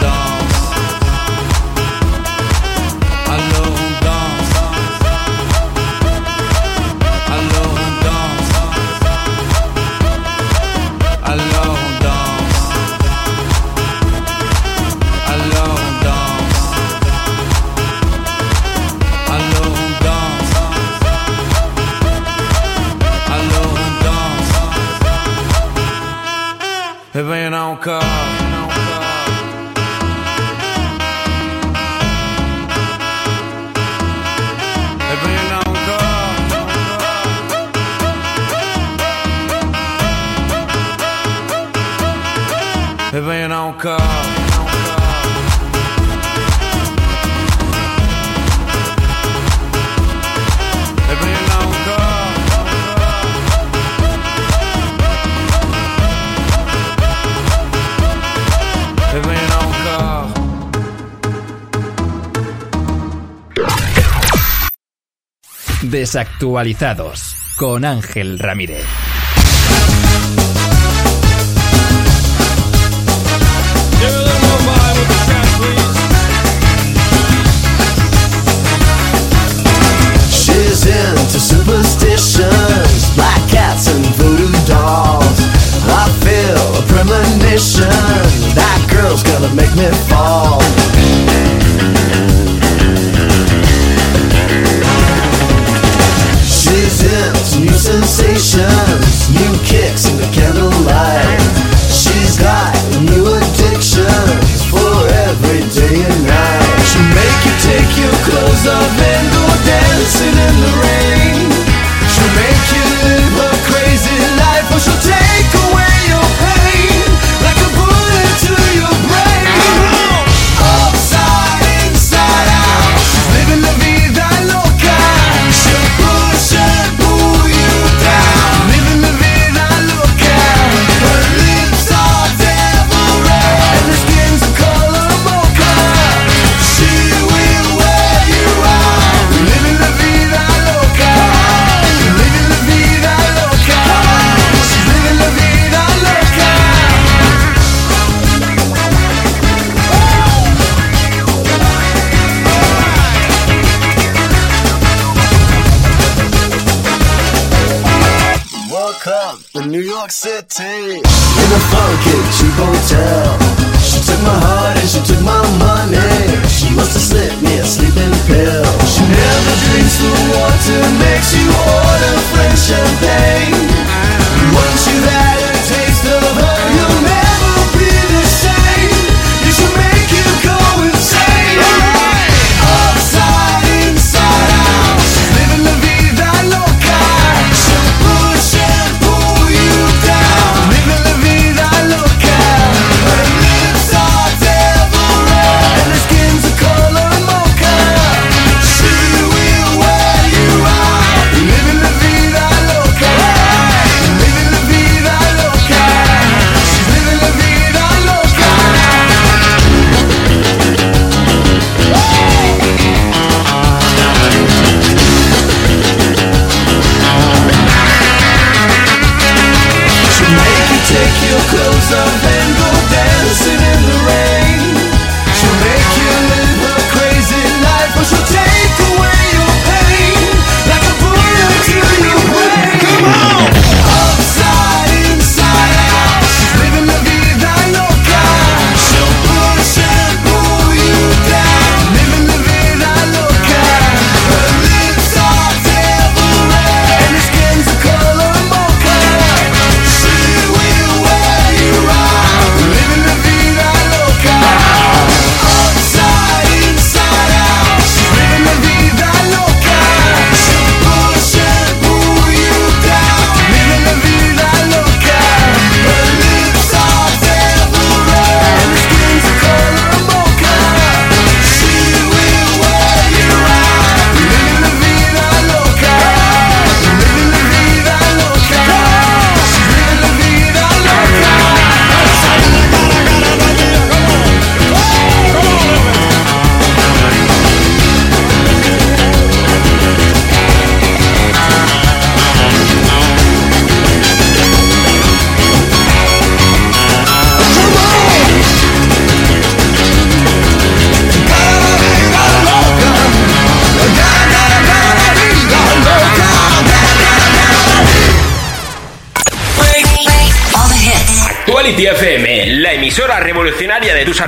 Desactualizados 66.11 67.37
con 67.55 67.85
Ángel 67.85 68.37
Ramírez. 68.37 68.83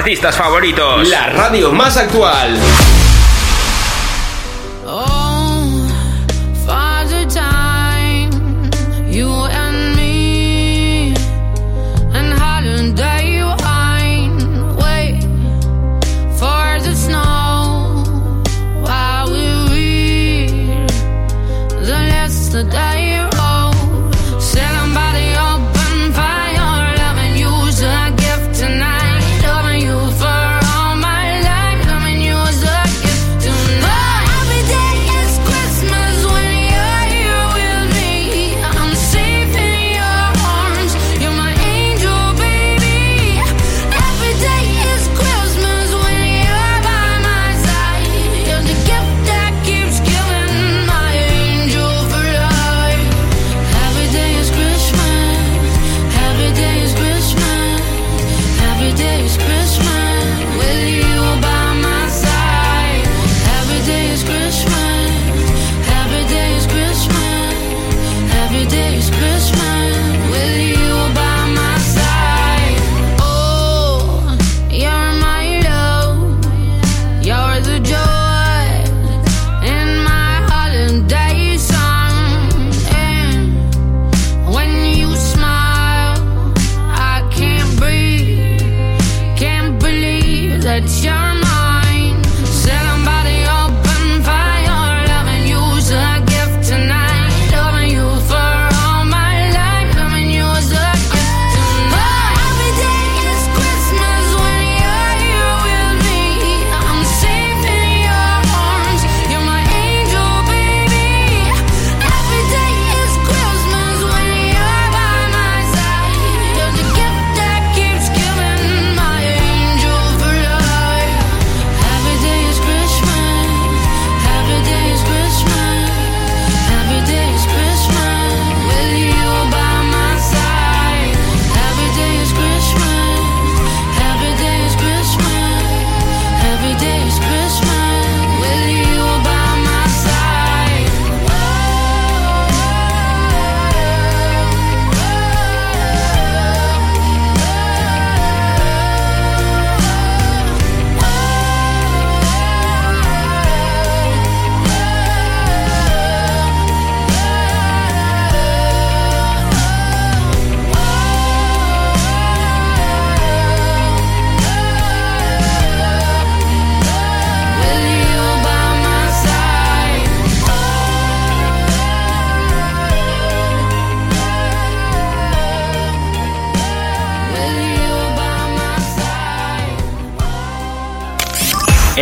Artistas 0.04 0.36
favoritos. 0.36 1.08
La 1.08 1.28
radio 1.28 1.72
más 1.72 1.96
actual. 1.96 2.60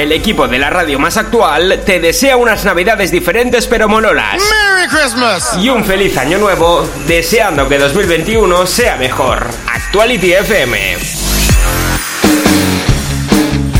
El 0.01 0.11
equipo 0.13 0.47
de 0.47 0.57
la 0.57 0.71
radio 0.71 0.97
más 0.97 1.15
actual 1.15 1.83
te 1.85 1.99
desea 1.99 2.35
unas 2.35 2.65
navidades 2.65 3.11
diferentes 3.11 3.67
pero 3.67 3.87
mololas. 3.87 4.41
Merry 4.41 4.87
Christmas! 4.89 5.55
Y 5.61 5.69
un 5.69 5.85
feliz 5.85 6.17
año 6.17 6.39
nuevo, 6.39 6.89
deseando 7.05 7.69
que 7.69 7.77
2021 7.77 8.65
sea 8.65 8.97
mejor. 8.97 9.45
Actuality 9.71 10.33
FM. 10.33 10.97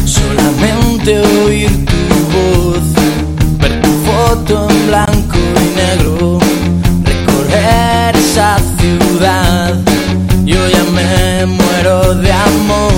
Solamente 0.05 1.19
oír 1.43 1.71
tu 1.87 2.15
voz, 2.37 2.83
ver 3.57 3.81
tu 3.81 3.89
foto 4.05 4.67
en 4.69 4.87
blanco 4.89 5.37
y 5.55 5.75
negro, 5.75 6.39
recorrer 7.03 8.15
esa 8.15 8.59
ciudad. 8.77 9.73
Yo 10.45 10.69
ya 10.69 10.83
me 10.83 11.47
muero 11.47 12.13
de 12.13 12.31
amor, 12.31 12.93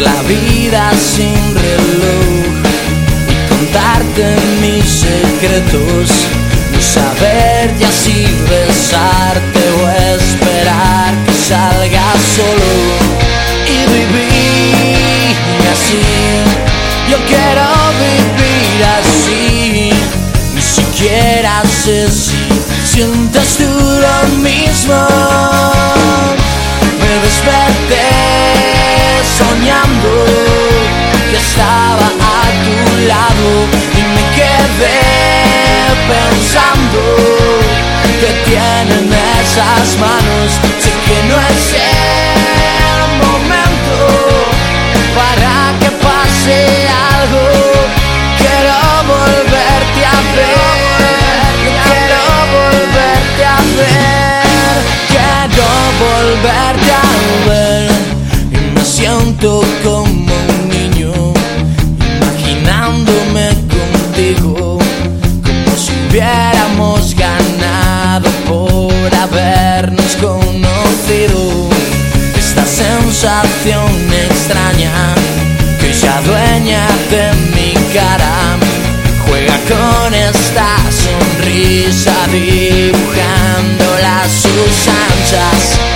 la 0.00 0.22
vida 0.22 0.92
sin 0.96 1.54
reloj 1.54 2.54
y 3.28 3.48
contarte 3.48 4.36
mis 4.60 4.84
secretos. 4.84 6.10
No 6.72 6.80
saber 6.80 7.76
ya 7.78 7.90
si 7.90 8.26
besarte 8.48 9.60
o 9.80 9.88
esperar 10.16 11.14
que 11.26 11.32
salga 11.32 12.04
solo 12.36 12.70
y 13.66 13.78
vivir 13.92 15.36
así. 15.72 16.02
Yo 17.10 17.18
quiero 17.26 17.66
vivir 18.04 18.84
así. 18.98 19.90
Ni 20.54 20.62
siquiera 20.62 21.62
sé 21.64 22.08
si 22.10 22.36
sientes 22.84 23.56
tú 23.56 23.64
lo 23.64 24.36
mismo. 24.38 24.94
Me 27.00 27.26
desperté 27.26 28.37
soñando 29.38 30.10
que 31.30 31.36
estaba 31.36 32.06
a 32.06 32.44
tu 32.64 32.76
lado 33.12 33.50
y 33.98 34.02
me 34.14 34.24
quedé 34.38 35.00
pensando 36.12 37.00
que 38.20 38.30
tienen 38.50 39.06
esas 39.40 39.86
manos. 40.04 40.48
Sé 40.82 40.92
que 41.06 41.18
no 41.28 41.36
es 41.52 41.64
el 41.74 43.00
momento 43.24 43.98
para 45.18 45.54
que 45.80 45.90
pase 46.06 46.58
algo. 47.14 47.44
Quiero 48.40 48.76
volverte 49.14 50.00
a 50.16 50.18
ver. 50.38 51.52
Quiero 51.64 52.22
volverte 52.56 53.42
a 53.56 53.60
ver. 53.78 54.76
Quiero 55.12 55.68
volverte 56.04 56.90
a 56.92 57.48
ver. 57.48 57.57
Siento 58.98 59.62
como 59.84 60.10
un 60.10 60.68
niño, 60.70 61.12
imaginándome 62.16 63.50
contigo, 63.70 64.78
como 65.40 65.76
si 65.76 65.92
hubiéramos 66.10 67.14
ganado 67.14 68.28
por 68.48 69.14
habernos 69.14 70.16
conocido. 70.16 71.68
Esta 72.36 72.66
sensación 72.66 73.88
extraña 74.30 75.14
que 75.80 75.92
ya 75.92 76.20
dueña 76.22 76.84
de 77.08 77.30
mi 77.54 77.74
cara 77.94 78.58
juega 79.28 79.58
con 79.68 80.12
esta 80.12 80.76
sonrisa 80.90 82.14
dibujando 82.32 83.84
las 84.02 84.32
sus 84.32 84.88
anchas 84.88 85.87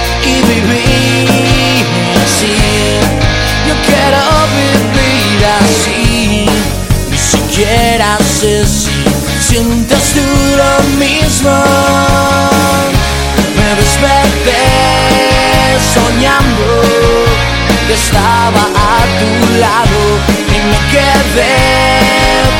estaba 17.92 18.64
a 18.74 19.04
tu 19.18 19.30
lado 19.60 20.02
y 20.48 20.58
me 20.70 20.78
quedé 20.90 21.56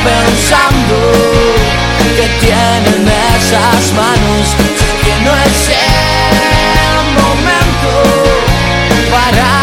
pensando 0.04 0.96
que 2.16 2.28
tienen 2.44 3.09
esas 3.36 3.92
manos, 3.94 4.54
que 5.04 5.14
no 5.24 5.32
es 5.34 5.70
el 5.70 6.96
momento 7.22 7.92
para 9.10 9.61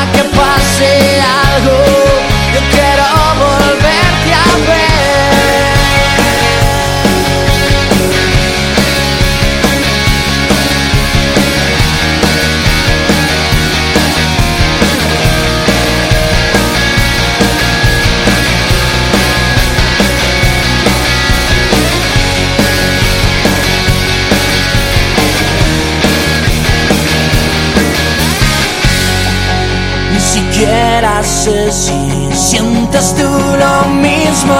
si 31.71 32.29
sientes 32.35 33.15
tú 33.15 33.23
lo 33.23 33.89
mismo. 33.89 34.57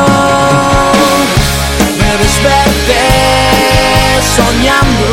Me 2.00 2.12
desperté 2.24 3.06
soñando 4.36 5.08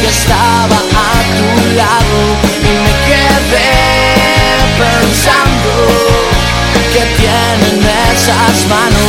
que 0.00 0.08
estaba 0.08 0.76
a 0.76 1.22
tu 1.38 1.48
lado 1.76 2.18
y 2.60 2.72
me 2.84 2.94
quedé 3.08 3.72
pensando 4.82 5.72
que 6.92 7.02
tienen 7.20 7.76
esas 8.12 8.56
manos 8.68 9.01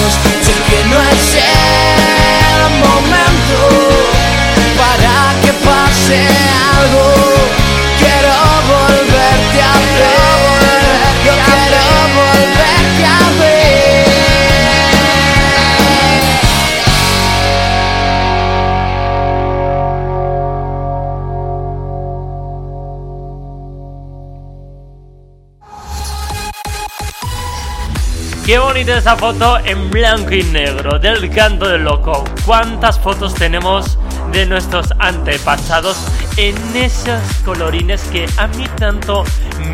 visto 28.83 28.99
esa 28.99 29.15
foto 29.15 29.59
en 29.63 29.89
blanco 29.89 30.33
y 30.33 30.43
negro 30.43 30.99
del 30.99 31.29
canto 31.29 31.69
del 31.69 31.83
loco. 31.83 32.25
¿Cuántas 32.45 32.99
fotos 32.99 33.33
tenemos 33.33 33.97
de 34.33 34.45
nuestros 34.45 34.87
antepasados 34.99 35.97
en 36.35 36.55
esos 36.75 37.21
colorines 37.45 38.01
que 38.11 38.25
a 38.35 38.47
mí 38.47 38.65
tanto 38.77 39.23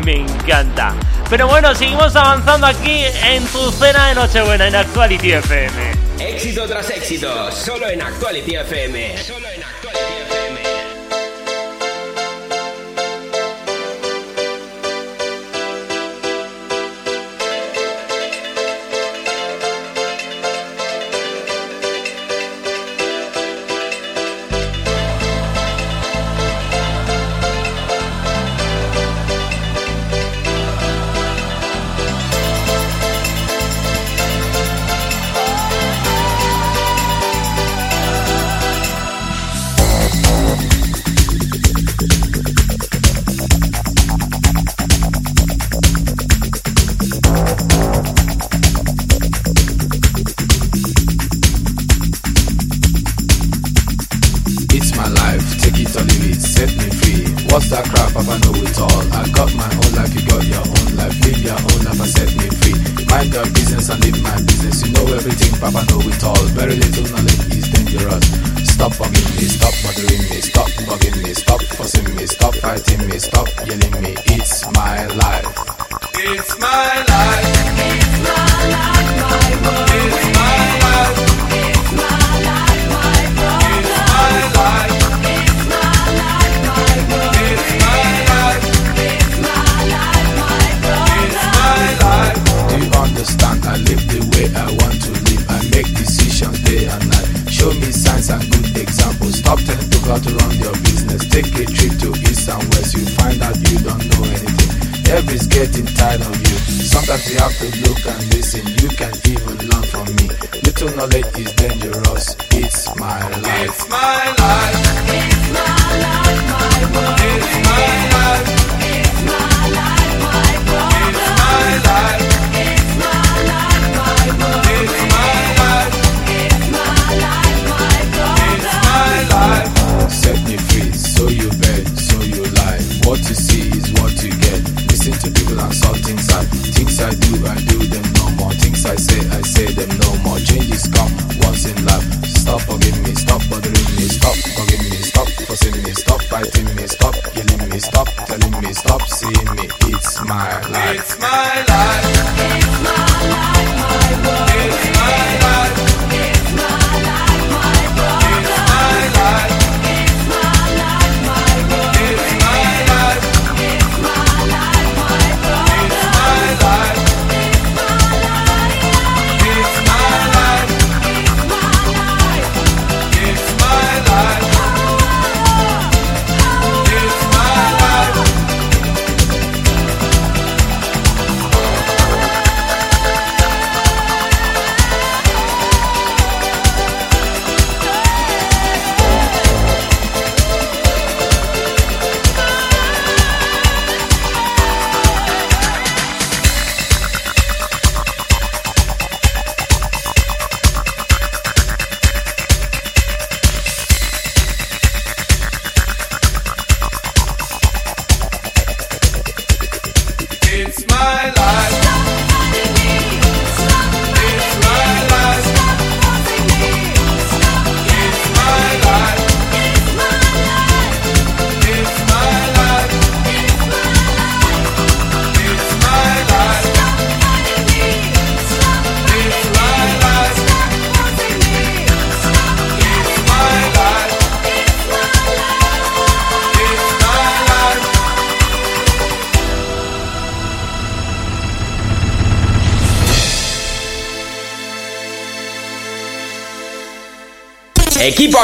me 0.04 0.20
encanta? 0.20 0.94
Pero 1.28 1.48
bueno, 1.48 1.74
seguimos 1.74 2.14
avanzando 2.14 2.68
aquí 2.68 3.02
en 3.24 3.44
tu 3.46 3.72
cena 3.72 4.08
de 4.08 4.14
Nochebuena 4.14 4.68
en 4.68 4.76
Actuality 4.76 5.32
FM. 5.32 5.92
Éxito 6.20 6.66
tras 6.68 6.88
éxito, 6.90 7.50
solo 7.50 7.88
en 7.88 8.02
Actuality 8.02 8.54
FM. 8.54 9.18
Solo 9.18 9.48
en 9.48 9.62
Actuality 9.64 10.12
FM. 10.22 10.29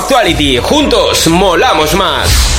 Actuality, 0.07 0.59
juntos 0.59 1.27
molamos 1.27 1.93
más. 1.97 2.56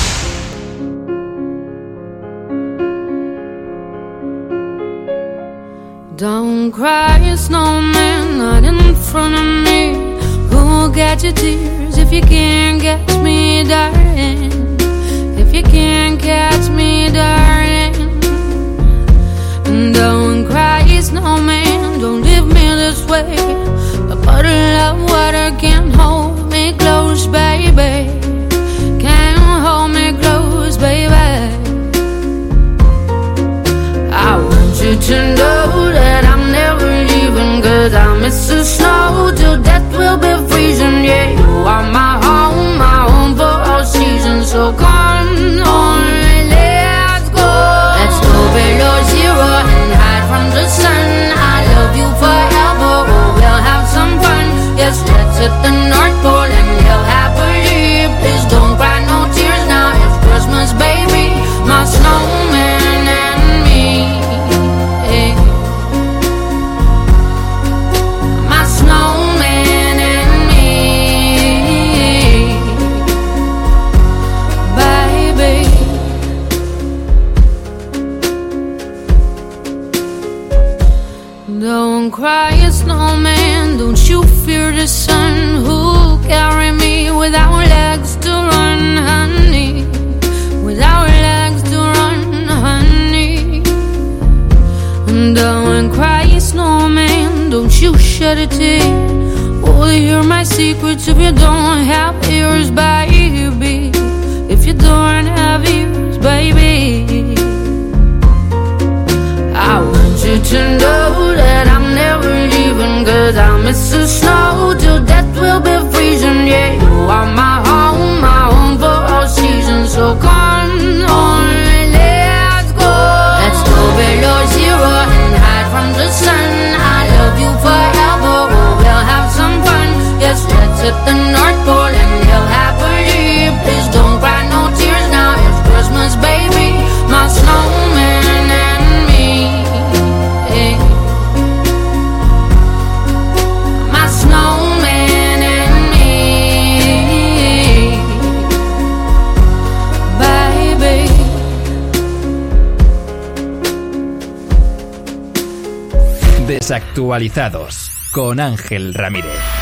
Desactualizados 156.97 157.91
con 158.11 158.39
Ángel 158.39 158.95
Ramírez. 158.95 159.56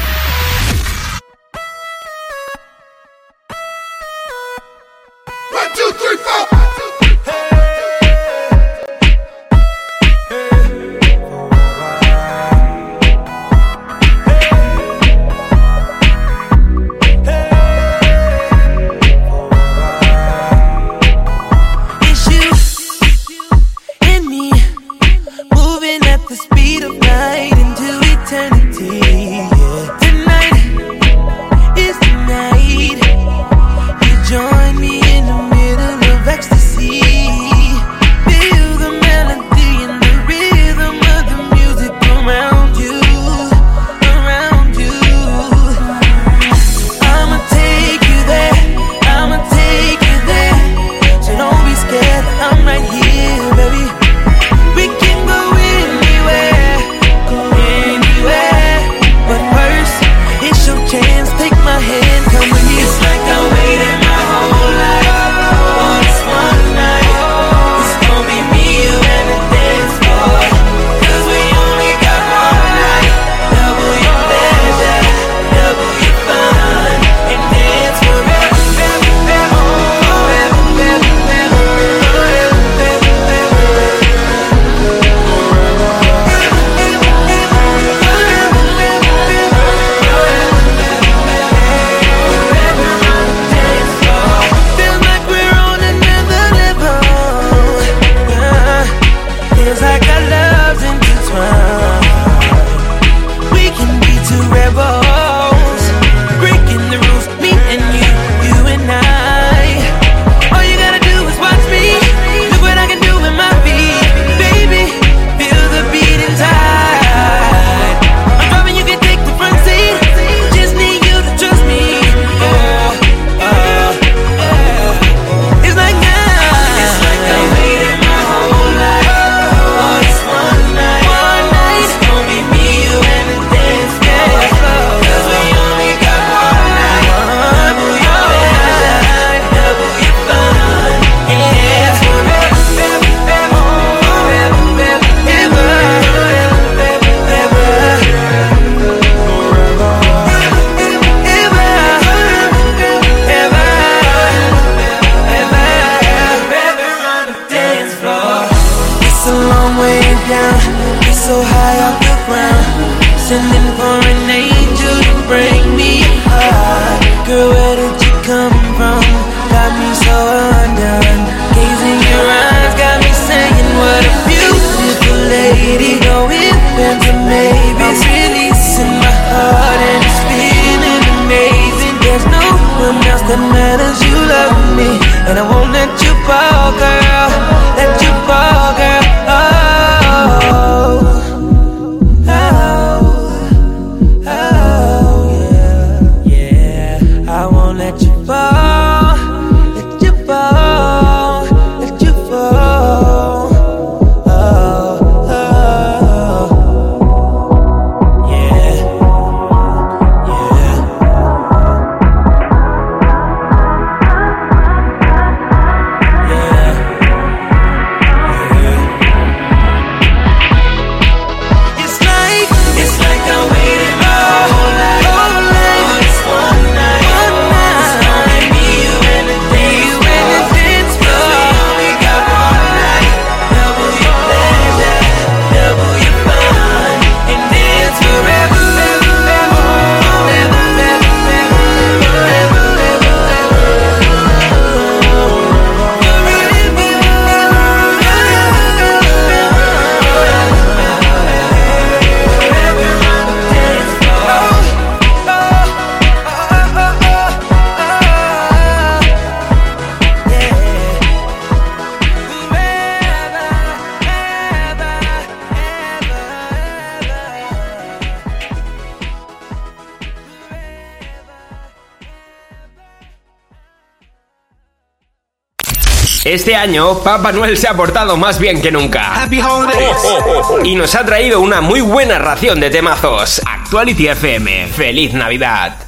este 276.46 276.56
año 276.56 277.00
Papá 277.00 277.32
Noel 277.32 277.58
se 277.58 277.68
ha 277.68 277.74
portado 277.74 278.18
más 278.18 278.38
bien 278.38 278.62
que 278.62 278.72
nunca. 278.72 279.24
Happy 279.24 279.42
oh, 279.42 279.66
oh, 279.66 280.58
oh, 280.60 280.64
y 280.64 280.76
nos 280.76 280.94
ha 280.94 281.04
traído 281.04 281.42
una 281.42 281.60
muy 281.60 281.82
buena 281.82 282.20
ración 282.20 282.60
de 282.60 282.70
temazos. 282.70 283.42
Actuality 283.44 284.10
FM, 284.10 284.68
feliz 284.68 285.12
Navidad. 285.16 285.85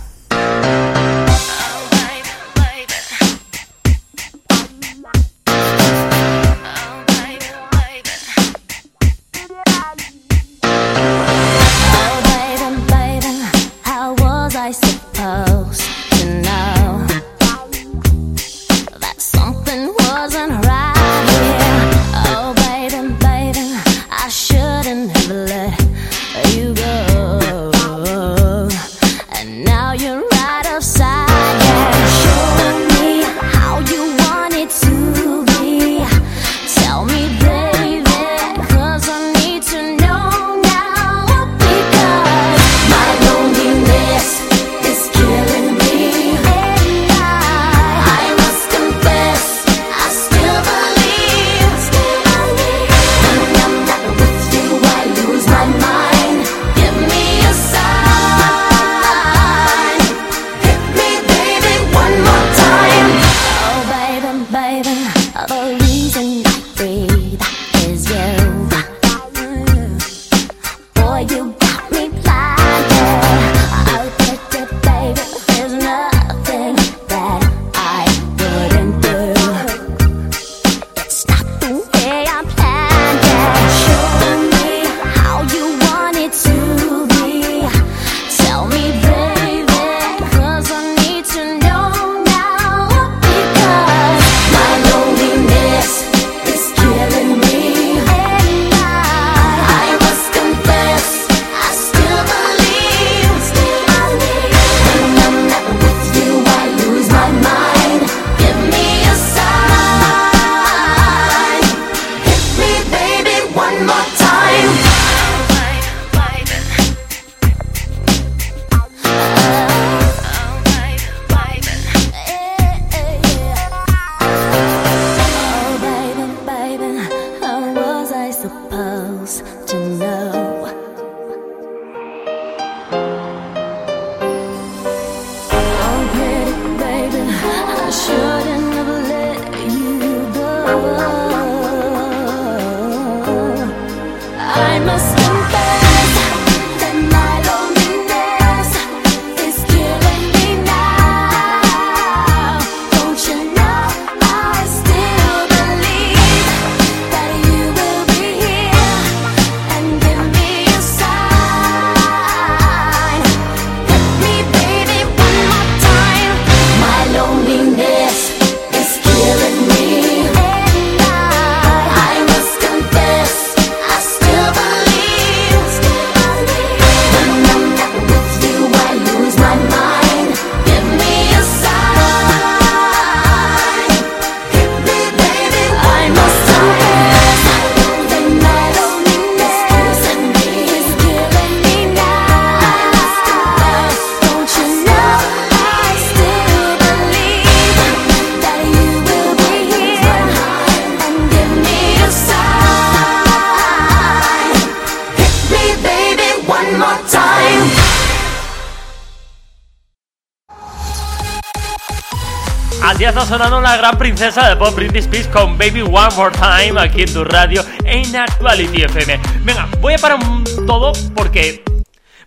Sonando 213.28 213.60
la 213.60 213.76
gran 213.76 213.98
princesa 213.98 214.48
de 214.48 214.56
Pop 214.56 214.74
Britney 214.74 215.02
Spears 215.02 215.28
con 215.28 215.58
Baby 215.58 215.82
One 215.82 216.16
More 216.16 216.34
Time 216.34 216.80
aquí 216.80 217.02
en 217.02 217.14
tu 217.14 217.26
radio 217.26 217.62
en 217.84 218.16
Actuality 218.16 218.84
FM. 218.84 219.20
Venga, 219.44 219.68
voy 219.82 219.96
a 219.96 219.98
parar 219.98 220.18
todo 220.66 220.94
porque 221.14 221.62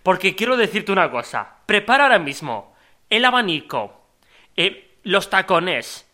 porque 0.03 0.37
quiero 0.37 0.59
decirte 0.59 0.93
una 0.93 1.11
cosa. 1.11 1.57
Prepara 1.65 2.05
ahora 2.05 2.19
mismo 2.19 2.75
el 3.09 3.25
abanico, 3.25 4.09
eh, 4.55 4.99
los 5.05 5.31
tacones, 5.31 6.07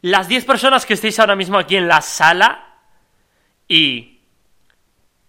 las 0.00 0.28
10 0.28 0.46
personas 0.46 0.86
que 0.86 0.94
estéis 0.94 1.18
ahora 1.20 1.36
mismo 1.36 1.58
aquí 1.58 1.76
en 1.76 1.86
la 1.86 2.00
sala 2.00 2.78
y 3.68 4.20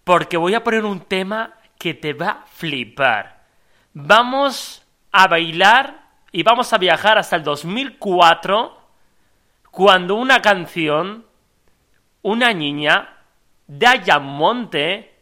porque 0.02 0.38
voy 0.38 0.54
a 0.54 0.64
poner 0.64 0.82
un 0.82 1.00
tema 1.00 1.58
que 1.78 1.92
te 1.92 2.14
va 2.14 2.28
a 2.28 2.46
flipar. 2.46 3.44
Vamos 3.92 4.82
a 5.12 5.28
bailar 5.28 6.04
y 6.32 6.42
vamos 6.42 6.72
a 6.72 6.78
viajar 6.78 7.18
hasta 7.18 7.36
el 7.36 7.42
2004 7.42 8.83
cuando 9.74 10.14
una 10.14 10.40
canción, 10.40 11.26
una 12.22 12.52
niña, 12.52 13.18
Monte, 14.20 15.12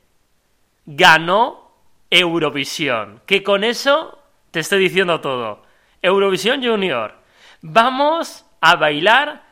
ganó 0.84 1.72
Eurovisión. 2.10 3.22
Que 3.24 3.42
con 3.42 3.64
eso 3.64 4.18
te 4.50 4.60
estoy 4.60 4.80
diciendo 4.80 5.22
todo. 5.22 5.62
Eurovisión 6.02 6.62
Junior. 6.62 7.14
Vamos 7.62 8.44
a 8.60 8.76
bailar 8.76 9.42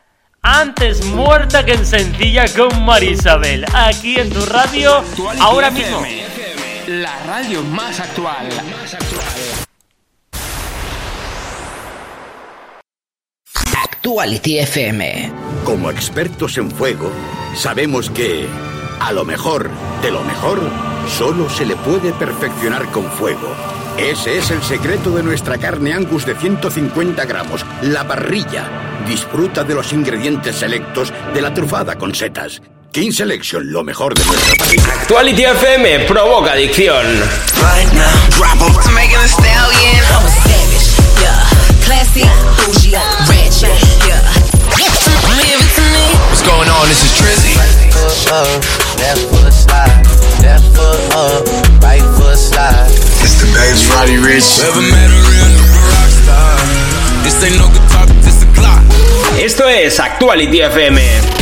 antes 0.43 1.02
muerta 1.06 1.64
que 1.64 1.72
en 1.72 1.86
sencilla 1.86 2.44
con 2.55 2.85
Marisabel. 2.85 3.64
Aquí 3.74 4.20
en 4.20 4.31
tu 4.31 4.44
radio, 4.44 5.02
ahora 5.40 5.70
mismo. 5.70 6.02
La 6.89 7.18
radio 7.24 7.62
más 7.62 8.01
actual. 8.01 8.48
Actuality 14.02 14.60
FM. 14.60 15.31
Como 15.62 15.90
expertos 15.90 16.56
en 16.56 16.70
fuego, 16.70 17.12
sabemos 17.55 18.09
que 18.09 18.47
a 18.98 19.12
lo 19.12 19.27
mejor 19.27 19.68
de 20.01 20.10
lo 20.10 20.24
mejor 20.24 20.59
solo 21.18 21.51
se 21.51 21.66
le 21.66 21.77
puede 21.77 22.10
perfeccionar 22.14 22.86
con 22.93 23.05
fuego. 23.12 23.55
Ese 23.98 24.39
es 24.39 24.51
el 24.52 24.62
secreto 24.62 25.10
de 25.10 25.22
nuestra 25.22 25.59
carne 25.59 25.93
Angus 25.93 26.24
de 26.24 26.35
150 26.35 27.22
gramos, 27.27 27.66
la 27.82 28.09
parrilla. 28.09 29.02
Disfruta 29.06 29.64
de 29.64 29.74
los 29.74 29.93
ingredientes 29.93 30.56
selectos 30.56 31.12
de 31.35 31.43
la 31.43 31.52
trufada 31.52 31.97
con 31.98 32.14
setas. 32.14 32.62
King 32.93 33.12
Selection, 33.12 33.70
lo 33.70 33.85
mejor 33.85 34.14
de 34.14 34.24
nuestra 34.24 34.55
parrilla. 34.55 34.94
Actuality 35.02 35.44
FM 35.44 35.98
provoca 36.06 36.52
adicción. 36.52 37.05
Right 37.60 37.93
now, 37.93 38.09
drop 38.31 38.62
'em. 38.62 38.94
Megan 38.94 39.20
Thee 39.20 39.28
Stallion. 39.28 40.05
I'm 40.09 40.24
a 40.24 40.31
savage, 40.31 41.20
yeah. 41.20 41.47
Classy, 41.85 42.24
bougie, 42.66 42.97
going 46.51 46.68
on? 46.68 46.89
This 46.90 47.02
is 47.06 47.12
Trizzy. 47.14 47.55
Foot 47.94 48.32
up, 48.35 48.48
left 48.98 49.22
foot 49.31 49.52
slide, 49.52 50.02
left 50.43 50.66
foot 50.74 51.01
up, 51.14 51.47
right 51.82 52.02
foot 52.18 52.39
slide. 52.39 52.90
It's 53.22 53.39
the 53.39 53.47
babes, 53.55 53.86
Roddy 53.90 54.18
Rich. 54.18 54.59
Ever 54.66 54.82
met 54.82 55.10
a 55.10 55.20
real 55.31 55.55
rock 55.86 56.10
star? 56.10 56.59
This 57.22 57.39
ain't 57.44 57.59
no 57.59 57.68
guitar, 57.70 58.06
this 58.24 58.43
a 58.43 58.47
clock. 58.55 58.82
Esto 59.39 59.68
es 59.68 60.01
Actuality 60.01 60.59
FM. 60.60 61.40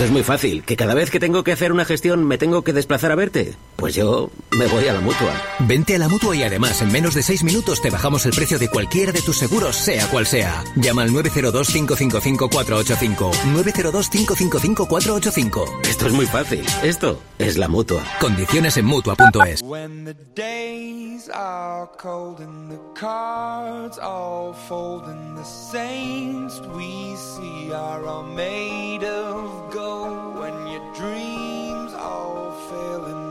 Esto 0.00 0.06
es 0.06 0.12
muy 0.12 0.22
fácil, 0.22 0.62
que 0.62 0.76
cada 0.76 0.94
vez 0.94 1.10
que 1.10 1.20
tengo 1.20 1.44
que 1.44 1.52
hacer 1.52 1.72
una 1.72 1.84
gestión 1.84 2.24
me 2.24 2.38
tengo 2.38 2.64
que 2.64 2.72
desplazar 2.72 3.12
a 3.12 3.16
verte. 3.16 3.54
Pues 3.76 3.94
yo 3.94 4.30
me 4.50 4.66
voy 4.66 4.88
a 4.88 4.94
la 4.94 5.00
mutua. 5.00 5.30
Vente 5.58 5.94
a 5.94 5.98
la 5.98 6.08
mutua 6.08 6.34
y 6.34 6.42
además 6.42 6.80
en 6.80 6.90
menos 6.90 7.12
de 7.12 7.22
6 7.22 7.44
minutos 7.44 7.82
te 7.82 7.90
bajamos 7.90 8.24
el 8.24 8.32
precio 8.32 8.58
de 8.58 8.70
cualquiera 8.70 9.12
de 9.12 9.20
tus 9.20 9.36
seguros, 9.36 9.76
sea 9.76 10.06
cual 10.06 10.24
sea. 10.24 10.64
Llama 10.76 11.02
al 11.02 11.10
902-555-485. 11.10 13.30
902-555-485. 13.52 15.86
Esto 15.86 16.06
es 16.06 16.14
muy 16.14 16.24
fácil. 16.24 16.64
Esto 16.82 17.20
es 17.38 17.58
la 17.58 17.68
mutua. 17.68 18.02
Condiciones 18.20 18.78
en 18.78 18.86
mutua.es. 18.86 19.60
When 19.60 20.06
the 20.06 20.16
days 20.34 21.28
are 21.28 21.90
cold 21.98 22.40
and 22.40 22.70
the 22.70 22.80
cards 22.98 23.98
all 23.98 24.54
fold 24.66 25.04
and 25.04 25.36
the 25.36 25.44
saints 25.44 26.58
we 26.74 27.14
see 27.16 27.70
are 27.74 28.06
all 28.06 28.22
made 28.22 29.04
of 29.04 29.70
gold 29.74 29.89
when 29.90 30.66
your 30.66 30.94
dreams 30.94 31.94
all 31.94 32.52
fail 32.68 33.04
and 33.06 33.29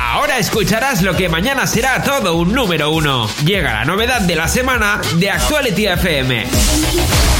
Ahora 0.00 0.38
escucharás 0.38 1.02
lo 1.02 1.14
que 1.14 1.28
mañana 1.28 1.68
será 1.68 2.02
todo 2.02 2.34
un 2.34 2.52
número 2.52 2.90
uno. 2.90 3.28
Llega 3.44 3.72
la 3.72 3.84
novedad 3.84 4.20
de 4.22 4.34
la 4.34 4.48
semana 4.48 5.00
de 5.14 5.30
Actuality 5.30 5.86
FM. 5.86 7.35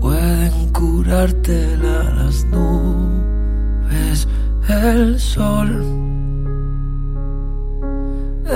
pueden 0.00 0.56
curártela 0.78 1.96
las 2.18 2.36
nubes, 2.54 4.18
el 4.68 5.20
sol. 5.20 5.72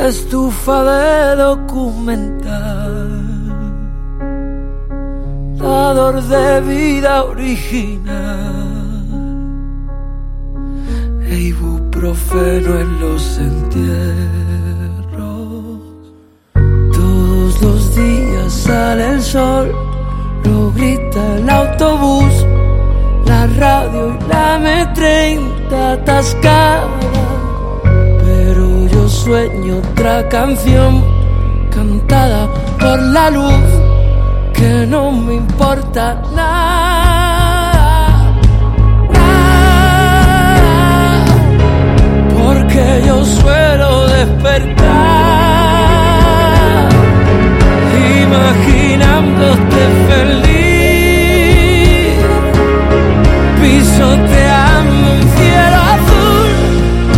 Estufa 0.09 0.79
de 0.91 1.37
documental, 1.49 3.03
dador 5.59 6.17
de 6.35 6.61
vida 6.73 7.13
original 7.25 8.60
profeno 12.01 12.81
en 12.81 12.99
los 12.99 13.37
entierros. 13.37 14.01
Todos 16.95 17.61
los 17.61 17.95
días 17.95 18.51
sale 18.51 19.07
el 19.17 19.23
sol, 19.23 19.71
lo 20.45 20.73
grita 20.73 21.37
el 21.37 21.51
autobús, 21.51 22.47
la 23.27 23.47
radio 23.49 24.17
y 24.19 24.29
la 24.31 24.59
M30 24.59 25.93
atascada. 25.93 26.89
Pero 28.25 28.87
yo 28.87 29.07
sueño 29.07 29.77
otra 29.93 30.27
canción 30.31 31.05
cantada 31.71 32.49
por 32.81 32.99
la 32.99 33.29
luz, 33.29 33.69
que 34.55 34.87
no 34.87 35.13
me 35.13 35.35
importa 35.35 36.23
nada. 36.35 37.00
yo 42.99 43.25
suelo 43.25 44.07
despertar, 44.09 44.89
imaginándote 48.23 49.83
feliz, 50.09 51.41
pisoteando 53.61 55.07
un 55.13 55.23
cielo 55.37 55.79
azul, 55.97 56.51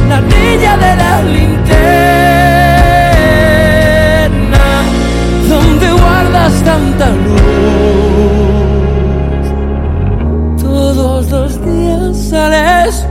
la 0.08 0.16
orilla 0.18 0.74
de 0.76 0.92
la 0.96 1.12
linterna, 1.22 1.86
donde 5.48 5.86
guardas 5.92 6.52
tanta 6.64 7.06
luz. 7.08 7.42
Todos 10.62 11.30
los 11.30 11.50
días 11.64 12.16
sales 12.30 13.06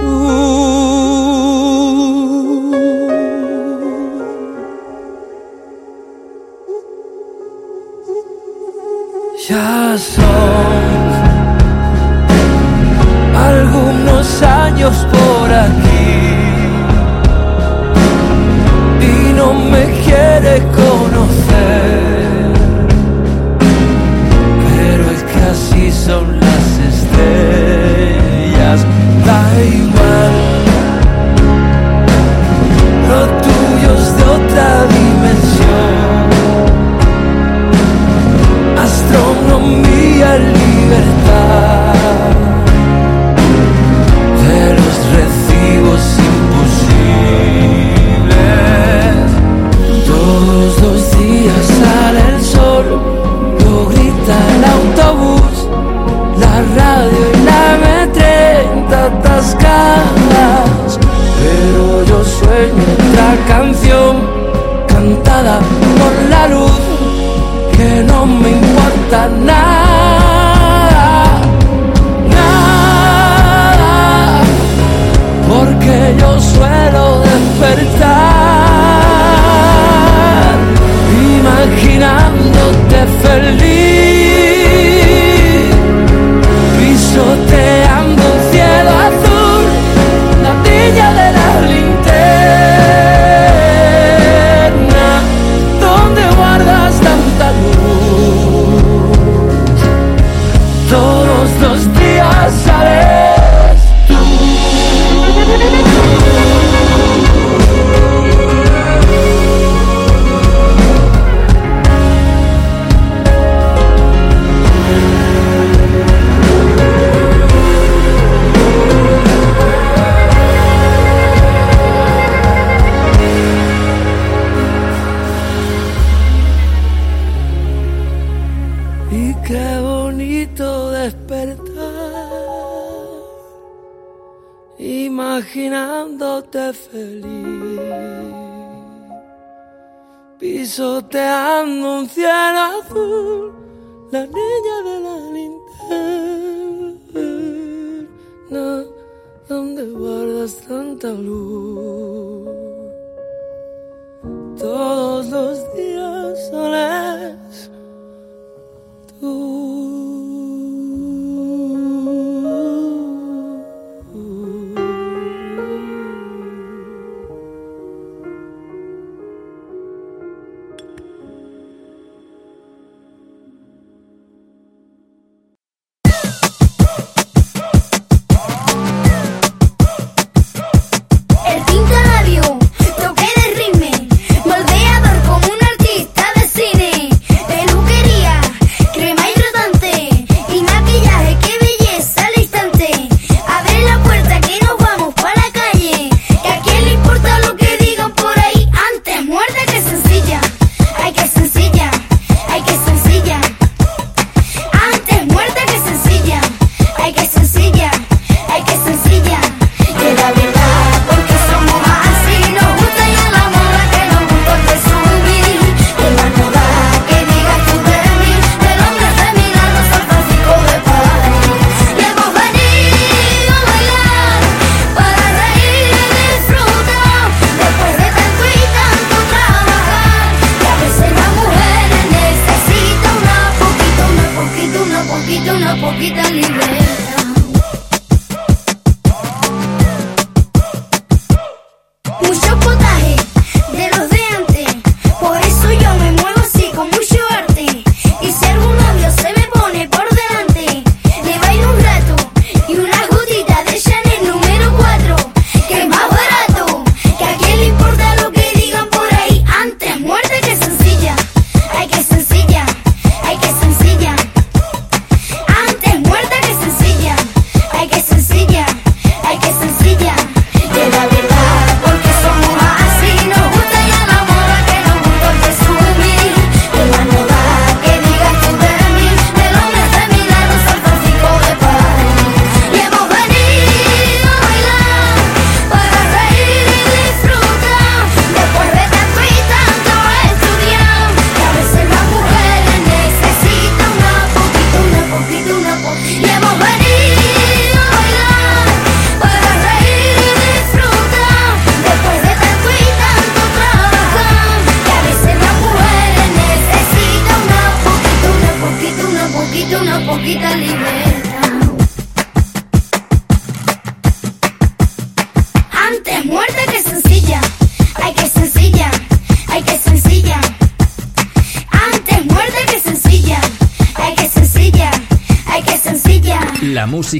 tú. 0.00 0.69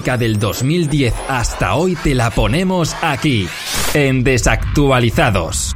del 0.00 0.38
2010 0.38 1.14
hasta 1.28 1.74
hoy 1.74 1.94
te 1.94 2.14
la 2.14 2.30
ponemos 2.30 2.96
aquí, 3.02 3.46
en 3.92 4.24
Desactualizados. 4.24 5.69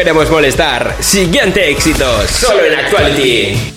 Queremos 0.00 0.30
molestar. 0.30 0.96
Siguiente 1.00 1.68
éxito, 1.68 2.26
solo 2.26 2.64
en 2.64 2.74
Actuality. 2.74 3.69